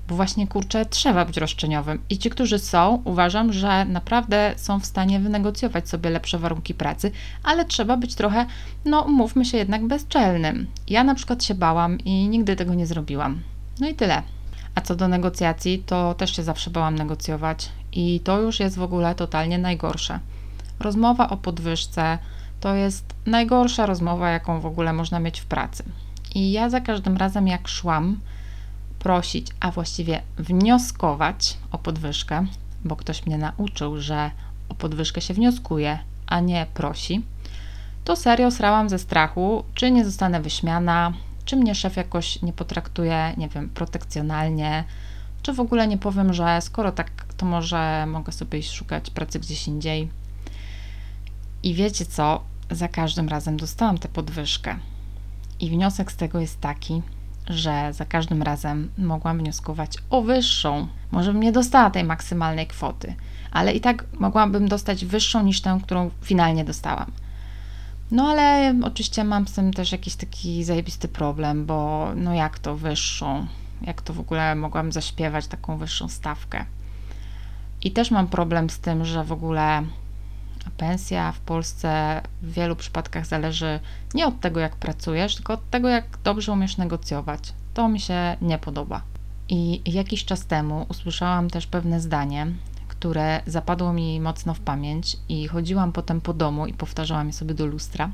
bo 0.08 0.16
właśnie 0.16 0.48
kurczę, 0.48 0.86
trzeba 0.86 1.26
być 1.26 1.38
roszczeniowym. 1.38 2.02
I 2.10 2.18
ci, 2.18 2.30
którzy 2.30 2.60
są, 2.60 3.02
uważam, 3.06 3.54
że 3.54 3.86
naprawdę 3.86 4.54
są 4.58 4.80
w 4.80 4.86
stanie 4.86 5.20
wynegocjować 5.20 5.90
sobie 5.90 6.10
lepsze 6.10 6.40
warunki 6.40 6.74
pracy, 6.74 7.12
ale 7.44 7.66
trzeba 7.66 7.98
być 7.98 8.16
trochę, 8.16 8.46
no 8.86 9.08
mówmy 9.08 9.46
się 9.46 9.58
jednak 9.58 9.88
bezczelnym. 9.88 10.68
Ja 10.88 11.04
na 11.04 11.16
przykład 11.16 11.44
się 11.44 11.56
bałam 11.56 12.00
i 12.00 12.28
nigdy 12.28 12.56
tego 12.56 12.74
nie 12.74 12.88
zrobiłam. 12.88 13.42
No 13.80 13.90
i 13.90 13.96
tyle. 13.96 14.24
A 14.76 14.82
co 14.82 14.96
do 14.96 15.08
negocjacji, 15.08 15.84
to 15.86 16.14
też 16.14 16.36
się 16.36 16.44
zawsze 16.44 16.70
bałam 16.70 16.96
negocjować 16.96 17.70
i 17.92 18.20
to 18.20 18.42
już 18.42 18.60
jest 18.60 18.78
w 18.78 18.82
ogóle 18.82 19.16
totalnie 19.16 19.58
najgorsze. 19.58 20.20
Rozmowa 20.80 21.30
o 21.30 21.38
podwyżce 21.38 22.18
to 22.60 22.76
jest 22.76 23.06
najgorsza 23.26 23.86
rozmowa, 23.86 24.30
jaką 24.30 24.60
w 24.60 24.66
ogóle 24.66 24.94
można 24.94 25.20
mieć 25.20 25.40
w 25.40 25.46
pracy. 25.46 25.84
I 26.36 26.52
ja 26.52 26.70
za 26.70 26.82
każdym 26.82 27.18
razem, 27.18 27.48
jak 27.48 27.68
szłam 27.68 28.20
prosić, 29.00 29.48
a 29.60 29.72
właściwie 29.72 30.22
wnioskować 30.38 31.58
o 31.72 31.78
podwyżkę, 31.78 32.46
bo 32.86 32.96
ktoś 32.96 33.26
mnie 33.26 33.38
nauczył, 33.38 34.02
że 34.02 34.32
o 34.70 34.76
podwyżkę 34.76 35.22
się 35.22 35.34
wnioskuje, 35.34 36.00
a 36.28 36.40
nie 36.40 36.66
prosi, 36.74 37.22
to 38.04 38.16
serio 38.16 38.52
srałam 38.52 38.90
ze 38.90 39.00
strachu, 39.00 39.64
czy 39.76 39.92
nie 39.92 40.06
zostanę 40.06 40.42
wyśmiana, 40.42 41.14
czy 41.50 41.56
mnie 41.56 41.76
szef 41.76 41.96
jakoś 41.96 42.42
nie 42.42 42.54
potraktuje, 42.54 43.34
nie 43.38 43.50
wiem, 43.50 43.70
protekcjonalnie, 43.70 44.84
czy 45.42 45.54
w 45.54 45.60
ogóle 45.60 45.88
nie 45.88 45.98
powiem, 45.98 46.34
że 46.34 46.62
skoro 46.62 46.92
tak, 46.92 47.10
to 47.38 47.46
może 47.46 48.06
mogę 48.08 48.32
sobie 48.32 48.60
iść 48.60 48.72
szukać 48.72 49.10
pracy 49.10 49.40
gdzieś 49.40 49.68
indziej. 49.68 50.10
I 51.64 51.74
wiecie 51.74 52.06
co? 52.06 52.44
Za 52.72 52.88
każdym 52.88 53.30
razem 53.30 53.58
dostałam 53.58 53.98
tę 53.98 54.08
podwyżkę. 54.08 54.76
I 55.60 55.70
wniosek 55.70 56.12
z 56.12 56.16
tego 56.16 56.40
jest 56.40 56.62
taki, 56.62 57.02
że 57.48 57.94
za 57.94 58.06
każdym 58.06 58.44
razem 58.44 58.92
mogłam 58.98 59.38
wnioskować 59.38 59.98
o 60.10 60.22
wyższą. 60.22 60.88
Może 61.12 61.34
bym 61.34 61.44
nie 61.44 61.52
dostała 61.52 61.90
tej 61.90 62.04
maksymalnej 62.04 62.68
kwoty, 62.68 63.16
ale 63.52 63.74
i 63.74 63.82
tak 63.82 64.06
mogłabym 64.20 64.68
dostać 64.68 65.06
wyższą 65.06 65.44
niż 65.44 65.62
tę, 65.62 65.80
którą 65.84 66.10
finalnie 66.22 66.66
dostałam. 66.66 67.12
No 68.12 68.28
ale 68.28 68.76
oczywiście 68.84 69.24
mam 69.24 69.48
z 69.48 69.54
tym 69.54 69.74
też 69.74 69.92
jakiś 69.92 70.16
taki 70.16 70.64
zajebisty 70.64 71.08
problem, 71.08 71.66
bo 71.66 72.12
no 72.16 72.34
jak 72.34 72.60
to 72.60 72.76
wyższą? 72.76 73.48
Jak 73.82 74.02
to 74.02 74.14
w 74.14 74.20
ogóle 74.20 74.56
mogłam 74.56 74.92
zaśpiewać 74.92 75.48
taką 75.48 75.78
wyższą 75.78 76.08
stawkę? 76.08 76.66
I 77.82 77.92
też 77.92 78.12
mam 78.12 78.28
problem 78.28 78.70
z 78.70 78.80
tym, 78.80 79.06
że 79.06 79.24
w 79.24 79.32
ogóle 79.32 79.84
pensja 80.78 81.32
w 81.32 81.40
Polsce 81.40 82.22
w 82.42 82.54
wielu 82.54 82.76
przypadkach 82.76 83.26
zależy 83.26 83.80
nie 84.14 84.28
od 84.28 84.40
tego, 84.40 84.60
jak 84.60 84.76
pracujesz, 84.76 85.36
tylko 85.36 85.54
od 85.54 85.70
tego, 85.70 85.90
jak 85.90 86.06
dobrze 86.24 86.52
umiesz 86.52 86.78
negocjować. 86.78 87.54
To 87.74 87.90
mi 87.90 88.00
się 88.00 88.38
nie 88.42 88.58
podoba. 88.58 89.02
I 89.50 89.82
jakiś 89.86 90.26
czas 90.26 90.46
temu 90.46 90.86
usłyszałam 90.90 91.50
też 91.50 91.68
pewne 91.68 92.00
zdanie, 92.00 92.48
które 93.00 93.42
zapadło 93.48 93.94
mi 93.94 94.20
mocno 94.20 94.54
w 94.54 94.60
pamięć 94.60 95.18
i 95.30 95.48
chodziłam 95.48 95.92
potem 95.92 96.22
po 96.22 96.34
domu 96.34 96.68
i 96.68 96.74
powtarzałam 96.74 97.28
je 97.28 97.34
sobie 97.34 97.54
do 97.54 97.66
lustra. 97.66 98.12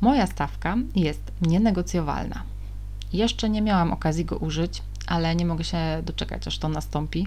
Moja 0.00 0.26
stawka 0.26 0.76
jest 0.94 1.32
nienegocjowalna. 1.42 2.42
Jeszcze 3.12 3.50
nie 3.50 3.62
miałam 3.62 3.92
okazji 3.92 4.24
go 4.24 4.36
użyć, 4.36 4.82
ale 5.06 5.36
nie 5.36 5.46
mogę 5.46 5.64
się 5.64 5.78
doczekać, 6.02 6.46
aż 6.46 6.58
to 6.58 6.68
nastąpi, 6.68 7.26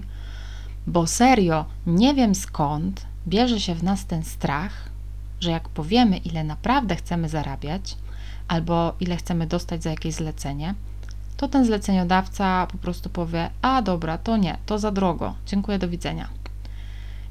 bo 0.86 1.06
serio 1.06 1.64
nie 1.86 2.14
wiem 2.14 2.34
skąd 2.34 3.06
bierze 3.28 3.60
się 3.60 3.74
w 3.74 3.82
nas 3.82 4.06
ten 4.06 4.24
strach, 4.24 4.88
że 5.40 5.50
jak 5.50 5.68
powiemy, 5.68 6.16
ile 6.16 6.44
naprawdę 6.44 6.96
chcemy 6.96 7.28
zarabiać, 7.28 7.96
albo 8.48 8.94
ile 9.00 9.16
chcemy 9.16 9.46
dostać 9.46 9.82
za 9.82 9.90
jakieś 9.90 10.14
zlecenie, 10.14 10.74
to 11.36 11.48
ten 11.48 11.64
zleceniodawca 11.64 12.66
po 12.72 12.78
prostu 12.78 13.10
powie: 13.10 13.50
A 13.62 13.82
dobra, 13.82 14.18
to 14.18 14.36
nie, 14.36 14.58
to 14.66 14.78
za 14.78 14.90
drogo, 14.90 15.34
dziękuję, 15.46 15.78
do 15.78 15.88
widzenia. 15.88 16.28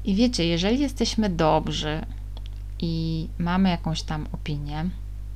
I 0.06 0.14
wiecie, 0.14 0.46
jeżeli 0.46 0.78
jesteśmy 0.78 1.30
dobrzy 1.30 2.06
i 2.78 3.28
mamy 3.38 3.68
jakąś 3.68 4.02
tam 4.02 4.26
opinię, 4.32 4.84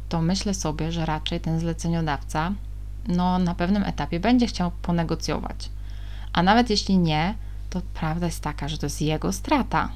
to 0.08 0.22
myślę 0.22 0.54
sobie, 0.54 0.92
że 0.92 1.06
raczej 1.06 1.40
ten 1.40 1.60
zleceniodawca 1.60 2.52
no, 3.08 3.38
na 3.38 3.54
pewnym 3.54 3.84
etapie 3.84 4.20
będzie 4.20 4.46
chciał 4.46 4.70
ponegocjować. 4.82 5.70
A 6.32 6.42
nawet 6.42 6.70
jeśli 6.70 6.98
nie, 6.98 7.34
to 7.70 7.82
prawda 7.94 8.26
jest 8.26 8.40
taka, 8.40 8.68
że 8.68 8.78
to 8.78 8.86
jest 8.86 9.02
jego 9.02 9.32
strata 9.32 9.88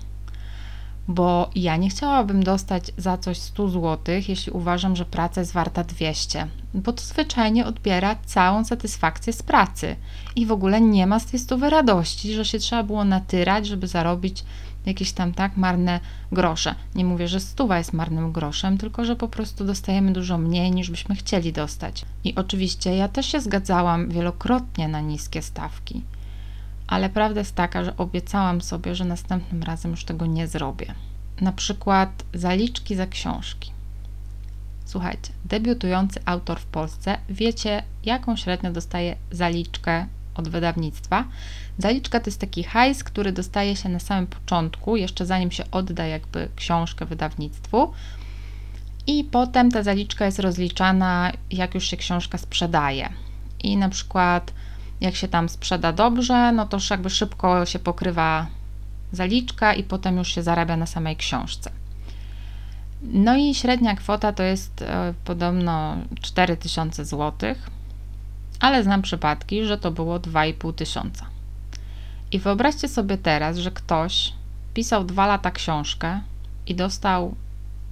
bo 1.08 1.50
ja 1.54 1.76
nie 1.76 1.90
chciałabym 1.90 2.42
dostać 2.42 2.92
za 2.96 3.18
coś 3.18 3.38
100 3.38 3.68
zł, 3.68 4.14
jeśli 4.28 4.52
uważam, 4.52 4.96
że 4.96 5.04
praca 5.04 5.40
jest 5.40 5.52
warta 5.52 5.84
200, 5.84 6.46
bo 6.74 6.92
to 6.92 7.02
zwyczajnie 7.02 7.66
odbiera 7.66 8.16
całą 8.26 8.64
satysfakcję 8.64 9.32
z 9.32 9.42
pracy 9.42 9.96
i 10.36 10.46
w 10.46 10.52
ogóle 10.52 10.80
nie 10.80 11.06
ma 11.06 11.20
z 11.20 11.26
tej 11.26 11.40
stówy 11.40 11.70
radości, 11.70 12.34
że 12.34 12.44
się 12.44 12.58
trzeba 12.58 12.82
było 12.82 13.04
natyrać, 13.04 13.66
żeby 13.66 13.86
zarobić 13.86 14.44
jakieś 14.86 15.12
tam 15.12 15.34
tak 15.34 15.56
marne 15.56 16.00
grosze. 16.32 16.74
Nie 16.94 17.04
mówię, 17.04 17.28
że 17.28 17.40
stuwa 17.40 17.78
jest 17.78 17.92
marnym 17.92 18.32
groszem, 18.32 18.78
tylko 18.78 19.04
że 19.04 19.16
po 19.16 19.28
prostu 19.28 19.64
dostajemy 19.64 20.12
dużo 20.12 20.38
mniej 20.38 20.70
niż 20.70 20.90
byśmy 20.90 21.14
chcieli 21.14 21.52
dostać. 21.52 22.04
I 22.24 22.34
oczywiście 22.34 22.96
ja 22.96 23.08
też 23.08 23.26
się 23.26 23.40
zgadzałam 23.40 24.08
wielokrotnie 24.08 24.88
na 24.88 25.00
niskie 25.00 25.42
stawki 25.42 26.02
ale 26.86 27.10
prawda 27.10 27.40
jest 27.40 27.54
taka, 27.54 27.84
że 27.84 27.96
obiecałam 27.96 28.60
sobie, 28.60 28.94
że 28.94 29.04
następnym 29.04 29.62
razem 29.62 29.90
już 29.90 30.04
tego 30.04 30.26
nie 30.26 30.46
zrobię. 30.46 30.94
Na 31.40 31.52
przykład 31.52 32.24
zaliczki 32.34 32.96
za 32.96 33.06
książki. 33.06 33.72
Słuchajcie, 34.84 35.30
debiutujący 35.44 36.20
autor 36.24 36.60
w 36.60 36.66
Polsce, 36.66 37.18
wiecie, 37.28 37.82
jaką 38.04 38.36
średnio 38.36 38.72
dostaje 38.72 39.16
zaliczkę 39.30 40.06
od 40.34 40.48
wydawnictwa? 40.48 41.24
Zaliczka 41.78 42.20
to 42.20 42.26
jest 42.26 42.40
taki 42.40 42.64
hajs, 42.64 43.04
który 43.04 43.32
dostaje 43.32 43.76
się 43.76 43.88
na 43.88 43.98
samym 43.98 44.26
początku, 44.26 44.96
jeszcze 44.96 45.26
zanim 45.26 45.50
się 45.50 45.64
odda 45.70 46.06
jakby 46.06 46.48
książkę 46.56 47.06
wydawnictwu. 47.06 47.92
I 49.06 49.24
potem 49.24 49.70
ta 49.70 49.82
zaliczka 49.82 50.26
jest 50.26 50.38
rozliczana, 50.38 51.32
jak 51.50 51.74
już 51.74 51.84
się 51.84 51.96
książka 51.96 52.38
sprzedaje. 52.38 53.08
I 53.62 53.76
na 53.76 53.88
przykład 53.88 54.52
jak 55.04 55.16
się 55.16 55.28
tam 55.28 55.48
sprzeda 55.48 55.92
dobrze, 55.92 56.52
no 56.52 56.66
to 56.66 56.78
jakby 56.90 57.10
szybko 57.10 57.66
się 57.66 57.78
pokrywa 57.78 58.46
zaliczka 59.12 59.74
i 59.74 59.82
potem 59.82 60.16
już 60.16 60.28
się 60.28 60.42
zarabia 60.42 60.76
na 60.76 60.86
samej 60.86 61.16
książce. 61.16 61.70
No 63.02 63.36
i 63.36 63.54
średnia 63.54 63.96
kwota 63.96 64.32
to 64.32 64.42
jest 64.42 64.82
e, 64.82 65.14
podobno 65.24 65.96
4000 66.20 67.04
zł, 67.04 67.54
ale 68.60 68.84
znam 68.84 69.02
przypadki, 69.02 69.64
że 69.64 69.78
to 69.78 69.90
było 69.90 70.20
2,5 70.20 70.74
tysiąca. 70.74 71.26
I 72.32 72.38
wyobraźcie 72.38 72.88
sobie 72.88 73.18
teraz, 73.18 73.56
że 73.56 73.70
ktoś 73.70 74.32
pisał 74.74 75.04
dwa 75.04 75.26
lata 75.26 75.50
książkę 75.50 76.20
i 76.66 76.74
dostał 76.74 77.34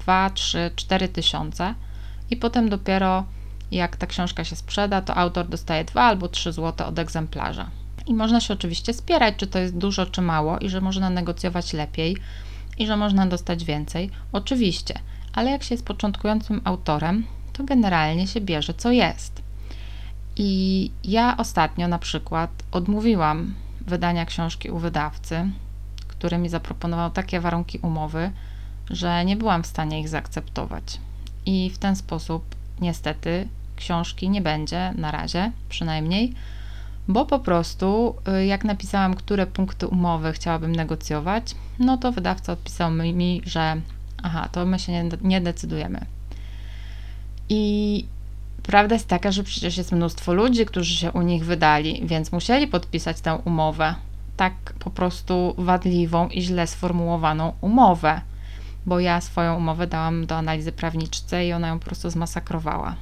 2, 0.00 0.30
3, 0.30 0.70
4 0.76 1.08
tysiące 1.08 1.74
i 2.30 2.36
potem 2.36 2.68
dopiero 2.68 3.24
jak 3.76 3.96
ta 3.96 4.06
książka 4.06 4.44
się 4.44 4.56
sprzeda, 4.56 5.02
to 5.02 5.14
autor 5.16 5.48
dostaje 5.48 5.84
2 5.84 6.02
albo 6.02 6.28
3 6.28 6.52
zł 6.52 6.88
od 6.88 6.98
egzemplarza. 6.98 7.70
I 8.06 8.14
można 8.14 8.40
się 8.40 8.54
oczywiście 8.54 8.92
spierać, 8.92 9.34
czy 9.36 9.46
to 9.46 9.58
jest 9.58 9.76
dużo, 9.76 10.06
czy 10.06 10.22
mało, 10.22 10.58
i 10.58 10.68
że 10.68 10.80
można 10.80 11.10
negocjować 11.10 11.72
lepiej, 11.72 12.16
i 12.78 12.86
że 12.86 12.96
można 12.96 13.26
dostać 13.26 13.64
więcej. 13.64 14.10
Oczywiście, 14.32 14.94
ale 15.32 15.50
jak 15.50 15.62
się 15.62 15.74
jest 15.74 15.84
początkującym 15.84 16.60
autorem, 16.64 17.26
to 17.52 17.64
generalnie 17.64 18.26
się 18.26 18.40
bierze 18.40 18.74
co 18.74 18.90
jest. 18.90 19.42
I 20.36 20.90
ja 21.04 21.36
ostatnio 21.36 21.88
na 21.88 21.98
przykład 21.98 22.50
odmówiłam 22.72 23.54
wydania 23.80 24.26
książki 24.26 24.70
u 24.70 24.78
wydawcy, 24.78 25.50
który 26.08 26.38
mi 26.38 26.48
zaproponował 26.48 27.10
takie 27.10 27.40
warunki 27.40 27.78
umowy, 27.78 28.30
że 28.90 29.24
nie 29.24 29.36
byłam 29.36 29.62
w 29.62 29.66
stanie 29.66 30.00
ich 30.00 30.08
zaakceptować. 30.08 31.00
I 31.46 31.70
w 31.70 31.78
ten 31.78 31.96
sposób 31.96 32.44
niestety 32.80 33.48
książki 33.82 34.30
nie 34.30 34.40
będzie 34.40 34.92
na 34.96 35.10
razie, 35.10 35.52
przynajmniej, 35.68 36.34
bo 37.08 37.26
po 37.26 37.38
prostu, 37.38 38.14
y, 38.28 38.46
jak 38.46 38.64
napisałam, 38.64 39.14
które 39.14 39.46
punkty 39.46 39.86
umowy 39.86 40.32
chciałabym 40.32 40.76
negocjować, 40.76 41.54
no 41.78 41.96
to 41.96 42.12
wydawca 42.12 42.52
odpisał 42.52 42.90
mi, 42.90 43.42
że 43.44 43.76
aha, 44.22 44.48
to 44.52 44.66
my 44.66 44.78
się 44.78 44.92
nie, 44.92 45.08
nie 45.22 45.40
decydujemy. 45.40 46.00
I 47.48 48.04
prawda 48.62 48.94
jest 48.94 49.08
taka, 49.08 49.32
że 49.32 49.42
przecież 49.42 49.76
jest 49.76 49.92
mnóstwo 49.92 50.34
ludzi, 50.34 50.66
którzy 50.66 50.94
się 50.96 51.12
u 51.12 51.22
nich 51.22 51.44
wydali, 51.44 52.02
więc 52.04 52.32
musieli 52.32 52.66
podpisać 52.66 53.20
tę 53.20 53.34
umowę. 53.44 53.94
Tak 54.36 54.54
po 54.78 54.90
prostu 54.90 55.54
wadliwą 55.58 56.28
i 56.28 56.42
źle 56.42 56.66
sformułowaną 56.66 57.52
umowę, 57.60 58.20
bo 58.86 59.00
ja 59.00 59.20
swoją 59.20 59.56
umowę 59.56 59.86
dałam 59.86 60.26
do 60.26 60.36
analizy 60.36 60.72
prawniczce 60.72 61.46
i 61.46 61.52
ona 61.52 61.68
ją 61.68 61.78
po 61.78 61.86
prostu 61.86 62.10
zmasakrowała. 62.10 62.96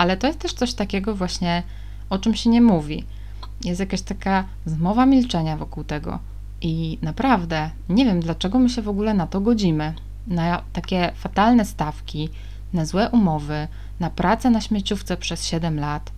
Ale 0.00 0.16
to 0.16 0.26
jest 0.26 0.38
też 0.38 0.52
coś 0.52 0.74
takiego 0.74 1.14
właśnie, 1.14 1.62
o 2.10 2.18
czym 2.18 2.34
się 2.34 2.50
nie 2.50 2.60
mówi. 2.62 3.04
Jest 3.64 3.80
jakaś 3.80 4.02
taka 4.02 4.44
zmowa 4.66 5.06
milczenia 5.06 5.56
wokół 5.56 5.84
tego. 5.84 6.18
I 6.60 6.98
naprawdę 7.02 7.70
nie 7.88 8.04
wiem, 8.04 8.20
dlaczego 8.20 8.58
my 8.58 8.68
się 8.68 8.82
w 8.82 8.88
ogóle 8.88 9.14
na 9.14 9.26
to 9.26 9.40
godzimy. 9.40 9.94
Na 10.26 10.62
takie 10.72 11.12
fatalne 11.14 11.64
stawki, 11.64 12.28
na 12.72 12.84
złe 12.84 13.10
umowy, 13.10 13.68
na 14.00 14.10
pracę 14.10 14.50
na 14.50 14.60
śmieciówce 14.60 15.16
przez 15.16 15.46
7 15.46 15.80
lat. 15.80 16.12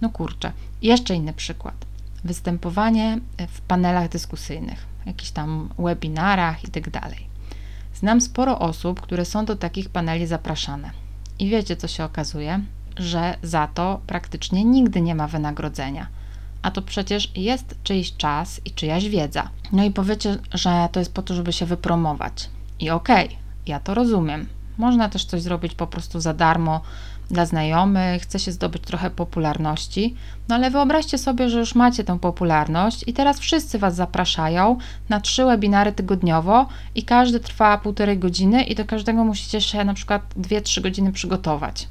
No 0.00 0.10
kurczę. 0.10 0.52
Jeszcze 0.82 1.14
inny 1.14 1.32
przykład. 1.32 1.86
Występowanie 2.24 3.18
w 3.48 3.60
panelach 3.60 4.08
dyskusyjnych, 4.08 4.86
jakichś 5.06 5.30
tam 5.30 5.68
webinarach 5.78 6.64
itd. 6.64 6.90
Tak 6.90 7.14
Znam 7.94 8.20
sporo 8.20 8.58
osób, 8.58 9.00
które 9.00 9.24
są 9.24 9.44
do 9.44 9.56
takich 9.56 9.88
paneli 9.88 10.26
zapraszane. 10.26 10.90
I 11.38 11.48
wiecie, 11.48 11.76
co 11.76 11.88
się 11.88 12.04
okazuje? 12.04 12.60
Że 12.96 13.36
za 13.42 13.66
to 13.66 14.00
praktycznie 14.06 14.64
nigdy 14.64 15.00
nie 15.00 15.14
ma 15.14 15.28
wynagrodzenia. 15.28 16.06
a 16.62 16.70
to 16.70 16.82
przecież 16.82 17.32
jest 17.36 17.74
czyjś 17.82 18.16
czas 18.16 18.60
i 18.64 18.70
czyjaś 18.70 19.08
wiedza. 19.08 19.50
No 19.72 19.84
i 19.84 19.90
powiecie, 19.90 20.36
że 20.54 20.88
to 20.92 21.00
jest 21.00 21.14
po 21.14 21.22
to, 21.22 21.34
żeby 21.34 21.52
się 21.52 21.66
wypromować. 21.66 22.50
I 22.80 22.90
okej, 22.90 23.26
okay, 23.26 23.38
ja 23.66 23.80
to 23.80 23.94
rozumiem. 23.94 24.46
Można 24.78 25.08
też 25.08 25.24
coś 25.24 25.42
zrobić 25.42 25.74
po 25.74 25.86
prostu 25.86 26.20
za 26.20 26.34
darmo 26.34 26.80
dla 27.30 27.46
znajomych, 27.46 28.22
chce 28.22 28.38
się 28.38 28.52
zdobyć 28.52 28.82
trochę 28.82 29.10
popularności. 29.10 30.14
No 30.48 30.54
ale 30.54 30.70
wyobraźcie 30.70 31.18
sobie, 31.18 31.48
że 31.48 31.58
już 31.58 31.74
macie 31.74 32.04
tę 32.04 32.18
popularność 32.18 33.04
i 33.06 33.12
teraz 33.12 33.38
wszyscy 33.38 33.78
Was 33.78 33.94
zapraszają 33.94 34.78
na 35.08 35.20
trzy 35.20 35.44
webinary 35.44 35.92
tygodniowo 35.92 36.66
i 36.94 37.02
każdy 37.02 37.40
trwa 37.40 37.78
półtorej 37.78 38.18
godziny 38.18 38.64
i 38.64 38.74
do 38.74 38.84
każdego 38.84 39.24
musicie 39.24 39.60
się 39.60 39.84
na 39.84 39.94
przykład 39.94 40.22
2-3 40.40 40.80
godziny 40.80 41.12
przygotować. 41.12 41.88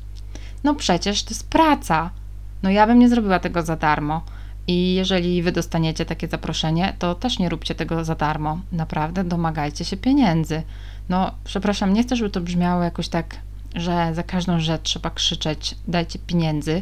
No 0.63 0.75
przecież 0.75 1.23
to 1.23 1.29
jest 1.29 1.49
praca. 1.49 2.09
No 2.63 2.69
ja 2.69 2.87
bym 2.87 2.99
nie 2.99 3.09
zrobiła 3.09 3.39
tego 3.39 3.61
za 3.61 3.75
darmo. 3.75 4.21
I 4.67 4.93
jeżeli 4.93 5.43
wy 5.43 5.51
dostaniecie 5.51 6.05
takie 6.05 6.27
zaproszenie, 6.27 6.95
to 6.99 7.15
też 7.15 7.39
nie 7.39 7.49
róbcie 7.49 7.75
tego 7.75 8.05
za 8.05 8.15
darmo. 8.15 8.59
Naprawdę 8.71 9.23
domagajcie 9.23 9.85
się 9.85 9.97
pieniędzy. 9.97 10.63
No, 11.09 11.31
przepraszam, 11.43 11.93
nie 11.93 12.03
chcę, 12.03 12.15
żeby 12.15 12.29
to 12.29 12.41
brzmiało 12.41 12.83
jakoś 12.83 13.09
tak, 13.09 13.35
że 13.75 14.11
za 14.13 14.23
każdą 14.23 14.59
rzecz 14.59 14.81
trzeba 14.83 15.09
krzyczeć, 15.09 15.75
dajcie 15.87 16.19
pieniędzy, 16.19 16.81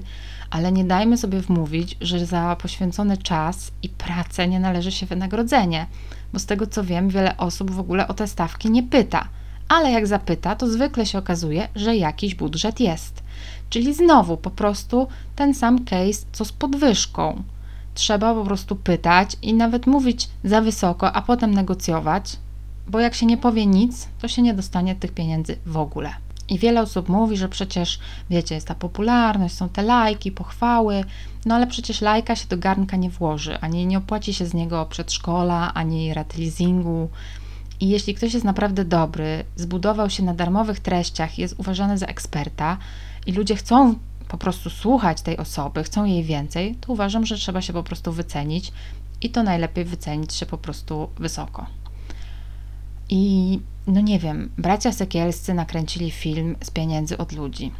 ale 0.49 0.71
nie 0.71 0.85
dajmy 0.85 1.17
sobie 1.17 1.41
wmówić, 1.41 1.97
że 2.01 2.25
za 2.25 2.55
poświęcony 2.61 3.17
czas 3.17 3.71
i 3.83 3.89
pracę 3.89 4.47
nie 4.47 4.59
należy 4.59 4.91
się 4.91 5.05
wynagrodzenie, 5.05 5.85
bo 6.33 6.39
z 6.39 6.45
tego 6.45 6.67
co 6.67 6.83
wiem, 6.83 7.09
wiele 7.09 7.37
osób 7.37 7.71
w 7.71 7.79
ogóle 7.79 8.07
o 8.07 8.13
te 8.13 8.27
stawki 8.27 8.71
nie 8.71 8.83
pyta. 8.83 9.27
Ale 9.67 9.91
jak 9.91 10.07
zapyta, 10.07 10.55
to 10.55 10.67
zwykle 10.67 11.05
się 11.05 11.17
okazuje, 11.17 11.67
że 11.75 11.95
jakiś 11.95 12.35
budżet 12.35 12.79
jest. 12.79 13.23
Czyli 13.69 13.93
znowu 13.93 14.37
po 14.37 14.49
prostu 14.49 15.07
ten 15.35 15.53
sam 15.53 15.85
case, 15.85 16.25
co 16.31 16.45
z 16.45 16.51
podwyżką. 16.51 17.43
Trzeba 17.93 18.33
po 18.33 18.43
prostu 18.43 18.75
pytać 18.75 19.37
i 19.41 19.53
nawet 19.53 19.87
mówić 19.87 20.29
za 20.43 20.61
wysoko, 20.61 21.13
a 21.13 21.21
potem 21.21 21.53
negocjować, 21.53 22.37
bo 22.87 22.99
jak 22.99 23.15
się 23.15 23.25
nie 23.25 23.37
powie 23.37 23.65
nic, 23.65 24.07
to 24.21 24.27
się 24.27 24.41
nie 24.41 24.53
dostanie 24.53 24.95
tych 24.95 25.11
pieniędzy 25.11 25.57
w 25.65 25.77
ogóle. 25.77 26.13
I 26.49 26.59
wiele 26.59 26.81
osób 26.81 27.09
mówi, 27.09 27.37
że 27.37 27.49
przecież, 27.49 27.99
wiecie, 28.29 28.55
jest 28.55 28.67
ta 28.67 28.75
popularność, 28.75 29.55
są 29.55 29.69
te 29.69 29.81
lajki, 29.81 30.31
pochwały, 30.31 31.03
no 31.45 31.55
ale 31.55 31.67
przecież 31.67 32.01
lajka 32.01 32.35
się 32.35 32.47
do 32.47 32.57
garnka 32.57 32.97
nie 32.97 33.09
włoży, 33.09 33.59
ani 33.61 33.85
nie 33.85 33.97
opłaci 33.97 34.33
się 34.33 34.45
z 34.45 34.53
niego 34.53 34.85
przedszkola, 34.85 35.73
ani 35.73 36.13
rat 36.13 36.37
leasingu. 36.37 37.09
I 37.79 37.89
jeśli 37.89 38.13
ktoś 38.13 38.33
jest 38.33 38.45
naprawdę 38.45 38.85
dobry, 38.85 39.43
zbudował 39.55 40.09
się 40.09 40.23
na 40.23 40.33
darmowych 40.33 40.79
treściach, 40.79 41.37
jest 41.37 41.55
uważany 41.57 41.97
za 41.97 42.05
eksperta 42.05 42.77
i 43.25 43.31
ludzie 43.31 43.55
chcą 43.55 43.95
po 44.27 44.37
prostu 44.37 44.69
słuchać 44.69 45.21
tej 45.21 45.37
osoby, 45.37 45.83
chcą 45.83 46.05
jej 46.05 46.23
więcej, 46.23 46.75
to 46.75 46.93
uważam, 46.93 47.25
że 47.25 47.37
trzeba 47.37 47.61
się 47.61 47.73
po 47.73 47.83
prostu 47.83 48.11
wycenić 48.11 48.71
i 49.21 49.29
to 49.29 49.43
najlepiej 49.43 49.85
wycenić 49.85 50.33
się 50.33 50.45
po 50.45 50.57
prostu 50.57 51.09
wysoko. 51.19 51.65
I 53.09 53.59
no 53.87 54.01
nie 54.01 54.19
wiem, 54.19 54.49
bracia 54.57 54.91
Sekielscy 54.91 55.53
nakręcili 55.53 56.11
film 56.11 56.55
z 56.63 56.71
pieniędzy 56.71 57.17
od 57.17 57.31
ludzi. 57.31 57.71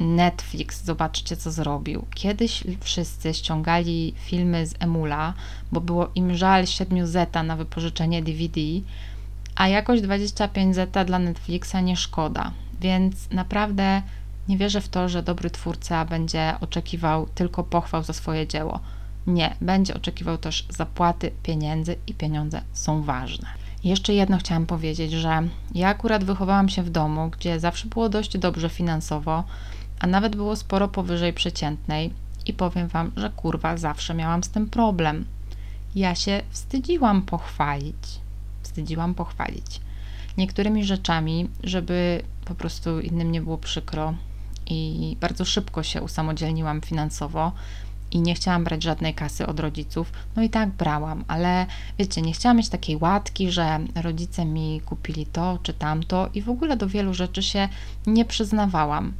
Netflix, 0.00 0.84
zobaczcie 0.84 1.36
co 1.36 1.52
zrobił. 1.52 2.06
Kiedyś 2.14 2.64
wszyscy 2.80 3.34
ściągali 3.34 4.14
filmy 4.16 4.66
z 4.66 4.74
Emula, 4.78 5.34
bo 5.72 5.80
było 5.80 6.10
im 6.14 6.34
żal 6.34 6.66
7 6.66 7.06
zeta 7.06 7.42
na 7.42 7.56
wypożyczenie 7.56 8.22
DVD, 8.22 8.60
a 9.54 9.68
jakoś 9.68 10.00
25 10.00 10.74
zeta 10.74 11.04
dla 11.04 11.18
Netflixa 11.18 11.74
nie 11.82 11.96
szkoda. 11.96 12.52
Więc 12.80 13.30
naprawdę 13.30 14.02
nie 14.48 14.58
wierzę 14.58 14.80
w 14.80 14.88
to, 14.88 15.08
że 15.08 15.22
dobry 15.22 15.50
twórca 15.50 16.04
będzie 16.04 16.54
oczekiwał 16.60 17.26
tylko 17.34 17.64
pochwał 17.64 18.02
za 18.02 18.12
swoje 18.12 18.46
dzieło. 18.46 18.80
Nie, 19.26 19.56
będzie 19.60 19.94
oczekiwał 19.94 20.38
też 20.38 20.66
zapłaty 20.68 21.30
pieniędzy 21.42 21.96
i 22.06 22.14
pieniądze 22.14 22.62
są 22.72 23.02
ważne. 23.02 23.48
Jeszcze 23.84 24.14
jedno 24.14 24.38
chciałam 24.38 24.66
powiedzieć, 24.66 25.12
że 25.12 25.42
ja 25.74 25.88
akurat 25.88 26.24
wychowałam 26.24 26.68
się 26.68 26.82
w 26.82 26.90
domu, 26.90 27.30
gdzie 27.30 27.60
zawsze 27.60 27.88
było 27.88 28.08
dość 28.08 28.38
dobrze 28.38 28.68
finansowo, 28.68 29.44
a 30.00 30.06
nawet 30.06 30.36
było 30.36 30.56
sporo 30.56 30.88
powyżej 30.88 31.32
przeciętnej 31.32 32.12
i 32.46 32.52
powiem 32.52 32.88
Wam, 32.88 33.12
że 33.16 33.30
kurwa 33.30 33.76
zawsze 33.76 34.14
miałam 34.14 34.44
z 34.44 34.48
tym 34.48 34.70
problem. 34.70 35.24
Ja 35.94 36.14
się 36.14 36.42
wstydziłam 36.50 37.22
pochwalić. 37.22 38.20
Wstydziłam 38.62 39.14
pochwalić 39.14 39.80
niektórymi 40.36 40.84
rzeczami, 40.84 41.48
żeby 41.62 42.22
po 42.44 42.54
prostu 42.54 43.00
innym 43.00 43.32
nie 43.32 43.40
było 43.40 43.58
przykro, 43.58 44.14
i 44.66 45.16
bardzo 45.20 45.44
szybko 45.44 45.82
się 45.82 46.02
usamodzielniłam 46.02 46.80
finansowo 46.80 47.52
i 48.10 48.20
nie 48.20 48.34
chciałam 48.34 48.64
brać 48.64 48.82
żadnej 48.82 49.14
kasy 49.14 49.46
od 49.46 49.60
rodziców. 49.60 50.12
No 50.36 50.42
i 50.42 50.50
tak 50.50 50.68
brałam, 50.68 51.24
ale 51.28 51.66
wiecie, 51.98 52.22
nie 52.22 52.32
chciałam 52.32 52.56
mieć 52.56 52.68
takiej 52.68 52.96
łatki, 52.96 53.50
że 53.50 53.80
rodzice 54.02 54.44
mi 54.44 54.80
kupili 54.80 55.26
to 55.26 55.58
czy 55.62 55.74
tamto 55.74 56.28
i 56.34 56.42
w 56.42 56.50
ogóle 56.50 56.76
do 56.76 56.88
wielu 56.88 57.14
rzeczy 57.14 57.42
się 57.42 57.68
nie 58.06 58.24
przyznawałam. 58.24 59.12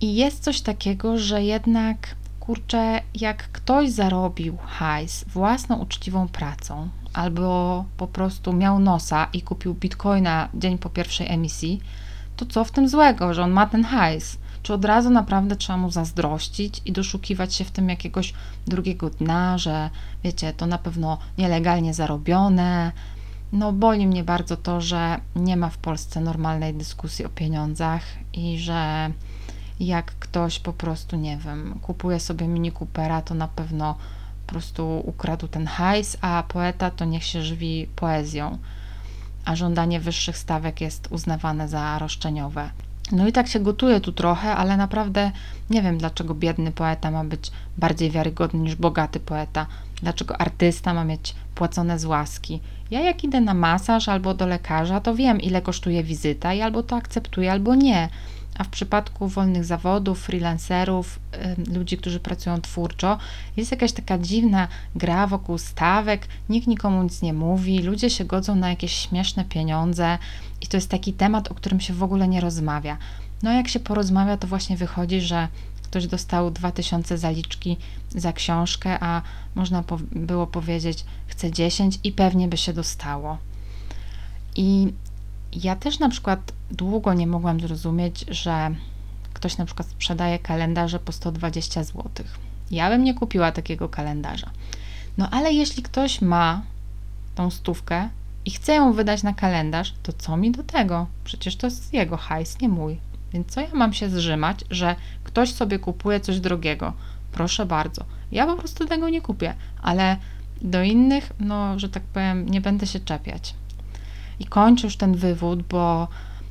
I 0.00 0.14
jest 0.14 0.42
coś 0.42 0.60
takiego, 0.60 1.18
że 1.18 1.42
jednak 1.42 2.16
kurczę, 2.40 3.02
jak 3.14 3.48
ktoś 3.50 3.90
zarobił 3.90 4.56
hajs 4.56 5.24
własną 5.24 5.76
uczciwą 5.76 6.28
pracą, 6.28 6.88
albo 7.12 7.84
po 7.96 8.06
prostu 8.06 8.52
miał 8.52 8.78
nosa 8.78 9.28
i 9.32 9.42
kupił 9.42 9.74
bitcoina 9.74 10.48
dzień 10.54 10.78
po 10.78 10.90
pierwszej 10.90 11.32
emisji, 11.32 11.80
to 12.36 12.46
co 12.46 12.64
w 12.64 12.70
tym 12.70 12.88
złego, 12.88 13.34
że 13.34 13.42
on 13.42 13.50
ma 13.50 13.66
ten 13.66 13.84
hajs? 13.84 14.38
Czy 14.62 14.74
od 14.74 14.84
razu 14.84 15.10
naprawdę 15.10 15.56
trzeba 15.56 15.76
mu 15.76 15.90
zazdrościć 15.90 16.82
i 16.84 16.92
doszukiwać 16.92 17.54
się 17.54 17.64
w 17.64 17.70
tym 17.70 17.88
jakiegoś 17.88 18.34
drugiego 18.66 19.10
dna, 19.10 19.58
że 19.58 19.90
wiecie, 20.24 20.52
to 20.52 20.66
na 20.66 20.78
pewno 20.78 21.18
nielegalnie 21.38 21.94
zarobione? 21.94 22.92
No, 23.52 23.72
boli 23.72 24.06
mnie 24.06 24.24
bardzo 24.24 24.56
to, 24.56 24.80
że 24.80 25.20
nie 25.36 25.56
ma 25.56 25.70
w 25.70 25.78
Polsce 25.78 26.20
normalnej 26.20 26.74
dyskusji 26.74 27.24
o 27.24 27.28
pieniądzach 27.28 28.02
i 28.32 28.58
że 28.58 29.10
jak 29.80 30.12
ktoś 30.18 30.58
po 30.58 30.72
prostu, 30.72 31.16
nie 31.16 31.36
wiem, 31.36 31.78
kupuje 31.82 32.20
sobie 32.20 32.48
mini 32.48 32.72
Coopera, 32.72 33.22
to 33.22 33.34
na 33.34 33.48
pewno 33.48 33.94
po 34.46 34.52
prostu 34.52 35.02
ukradł 35.04 35.48
ten 35.48 35.66
hajs, 35.66 36.16
a 36.20 36.42
poeta 36.48 36.90
to 36.90 37.04
niech 37.04 37.24
się 37.24 37.42
żywi 37.42 37.88
poezją 37.96 38.58
a 39.46 39.56
żądanie 39.56 40.00
wyższych 40.00 40.38
stawek 40.38 40.80
jest 40.80 41.08
uznawane 41.10 41.68
za 41.68 41.98
roszczeniowe. 41.98 42.70
No 43.12 43.28
i 43.28 43.32
tak 43.32 43.48
się 43.48 43.60
gotuje 43.60 44.00
tu 44.00 44.12
trochę, 44.12 44.56
ale 44.56 44.76
naprawdę 44.76 45.30
nie 45.70 45.82
wiem, 45.82 45.98
dlaczego 45.98 46.34
biedny 46.34 46.72
poeta 46.72 47.10
ma 47.10 47.24
być 47.24 47.50
bardziej 47.78 48.10
wiarygodny 48.10 48.60
niż 48.60 48.74
bogaty 48.74 49.20
poeta. 49.20 49.66
Dlaczego 50.02 50.40
artysta 50.40 50.94
ma 50.94 51.04
mieć 51.04 51.34
płacone 51.54 51.98
z 51.98 52.04
łaski. 52.04 52.60
Ja 52.90 53.00
jak 53.00 53.24
idę 53.24 53.40
na 53.40 53.54
masaż 53.54 54.08
albo 54.08 54.34
do 54.34 54.46
lekarza, 54.46 55.00
to 55.00 55.14
wiem, 55.14 55.40
ile 55.40 55.62
kosztuje 55.62 56.04
wizyta 56.04 56.54
i 56.54 56.60
albo 56.60 56.82
to 56.82 56.96
akceptuję, 56.96 57.52
albo 57.52 57.74
nie. 57.74 58.08
A 58.58 58.64
w 58.64 58.68
przypadku 58.68 59.28
wolnych 59.28 59.64
zawodów, 59.64 60.20
freelancerów, 60.20 61.20
ludzi, 61.72 61.96
którzy 61.96 62.20
pracują 62.20 62.60
twórczo, 62.60 63.18
jest 63.56 63.70
jakaś 63.70 63.92
taka 63.92 64.18
dziwna 64.18 64.68
gra 64.94 65.26
wokół 65.26 65.58
stawek, 65.58 66.28
nikt 66.48 66.66
nikomu 66.66 67.02
nic 67.02 67.22
nie 67.22 67.32
mówi, 67.32 67.78
ludzie 67.78 68.10
się 68.10 68.24
godzą 68.24 68.56
na 68.56 68.70
jakieś 68.70 68.92
śmieszne 68.92 69.44
pieniądze 69.44 70.18
i 70.60 70.66
to 70.66 70.76
jest 70.76 70.90
taki 70.90 71.12
temat, 71.12 71.50
o 71.50 71.54
którym 71.54 71.80
się 71.80 71.94
w 71.94 72.02
ogóle 72.02 72.28
nie 72.28 72.40
rozmawia. 72.40 72.96
No 73.42 73.52
jak 73.52 73.68
się 73.68 73.80
porozmawia, 73.80 74.36
to 74.36 74.46
właśnie 74.46 74.76
wychodzi, 74.76 75.20
że 75.20 75.48
ktoś 75.82 76.06
dostał 76.06 76.50
2000 76.50 77.18
zaliczki 77.18 77.76
za 78.10 78.32
książkę, 78.32 78.98
a 79.00 79.22
można 79.54 79.84
było 80.12 80.46
powiedzieć, 80.46 81.04
chce 81.26 81.50
10 81.50 81.98
i 82.04 82.12
pewnie 82.12 82.48
by 82.48 82.56
się 82.56 82.72
dostało. 82.72 83.38
I 84.56 84.92
ja 85.62 85.76
też 85.76 85.98
na 85.98 86.08
przykład 86.08 86.52
długo 86.70 87.14
nie 87.14 87.26
mogłam 87.26 87.60
zrozumieć, 87.60 88.24
że 88.28 88.70
ktoś 89.32 89.58
na 89.58 89.64
przykład 89.64 89.88
sprzedaje 89.88 90.38
kalendarze 90.38 90.98
po 90.98 91.12
120 91.12 91.84
zł. 91.84 92.02
Ja 92.70 92.90
bym 92.90 93.04
nie 93.04 93.14
kupiła 93.14 93.52
takiego 93.52 93.88
kalendarza. 93.88 94.50
No 95.18 95.30
ale 95.30 95.52
jeśli 95.52 95.82
ktoś 95.82 96.20
ma 96.20 96.62
tą 97.34 97.50
stówkę 97.50 98.08
i 98.44 98.50
chce 98.50 98.74
ją 98.74 98.92
wydać 98.92 99.22
na 99.22 99.34
kalendarz, 99.34 99.94
to 100.02 100.12
co 100.12 100.36
mi 100.36 100.50
do 100.50 100.62
tego? 100.62 101.06
Przecież 101.24 101.56
to 101.56 101.66
jest 101.66 101.94
jego 101.94 102.16
hajs, 102.16 102.60
nie 102.60 102.68
mój. 102.68 102.98
Więc 103.32 103.48
co 103.48 103.60
ja 103.60 103.68
mam 103.74 103.92
się 103.92 104.10
zrzymać, 104.10 104.64
że 104.70 104.96
ktoś 105.24 105.52
sobie 105.52 105.78
kupuje 105.78 106.20
coś 106.20 106.40
drogiego? 106.40 106.92
Proszę 107.32 107.66
bardzo. 107.66 108.04
Ja 108.32 108.46
po 108.46 108.56
prostu 108.56 108.86
tego 108.86 109.08
nie 109.08 109.20
kupię, 109.20 109.54
ale 109.82 110.16
do 110.62 110.82
innych, 110.82 111.32
no, 111.40 111.78
że 111.78 111.88
tak 111.88 112.02
powiem, 112.02 112.48
nie 112.48 112.60
będę 112.60 112.86
się 112.86 113.00
czepiać. 113.00 113.54
I 114.40 114.44
kończę 114.44 114.86
już 114.86 114.96
ten 114.96 115.14
wywód, 115.14 115.62
bo 115.62 116.08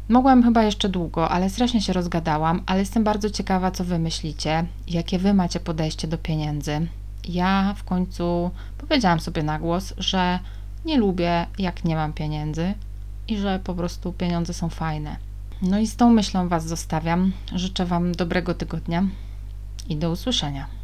mogłam 0.09 0.43
chyba 0.43 0.63
jeszcze 0.63 0.89
długo, 0.89 1.29
ale 1.29 1.49
strasznie 1.49 1.81
się 1.81 1.93
rozgadałam, 1.93 2.61
ale 2.65 2.79
jestem 2.79 3.03
bardzo 3.03 3.29
ciekawa, 3.29 3.71
co 3.71 3.83
wy 3.83 3.99
myślicie, 3.99 4.65
jakie 4.87 5.19
wy 5.19 5.33
macie 5.33 5.59
podejście 5.59 6.07
do 6.07 6.17
pieniędzy. 6.17 6.87
Ja 7.27 7.73
w 7.77 7.83
końcu 7.83 8.51
powiedziałam 8.77 9.19
sobie 9.19 9.43
na 9.43 9.59
głos, 9.59 9.93
że 9.97 10.39
nie 10.85 10.97
lubię, 10.97 11.47
jak 11.59 11.85
nie 11.85 11.95
mam 11.95 12.13
pieniędzy 12.13 12.73
i 13.27 13.37
że 13.37 13.59
po 13.63 13.73
prostu 13.73 14.13
pieniądze 14.13 14.53
są 14.53 14.69
fajne. 14.69 15.17
No 15.61 15.79
i 15.79 15.87
z 15.87 15.95
tą 15.95 16.11
myślą 16.11 16.47
Was 16.47 16.67
zostawiam. 16.67 17.31
Życzę 17.55 17.85
Wam 17.85 18.11
dobrego 18.11 18.53
tygodnia 18.53 19.03
i 19.89 19.95
do 19.95 20.11
usłyszenia. 20.11 20.74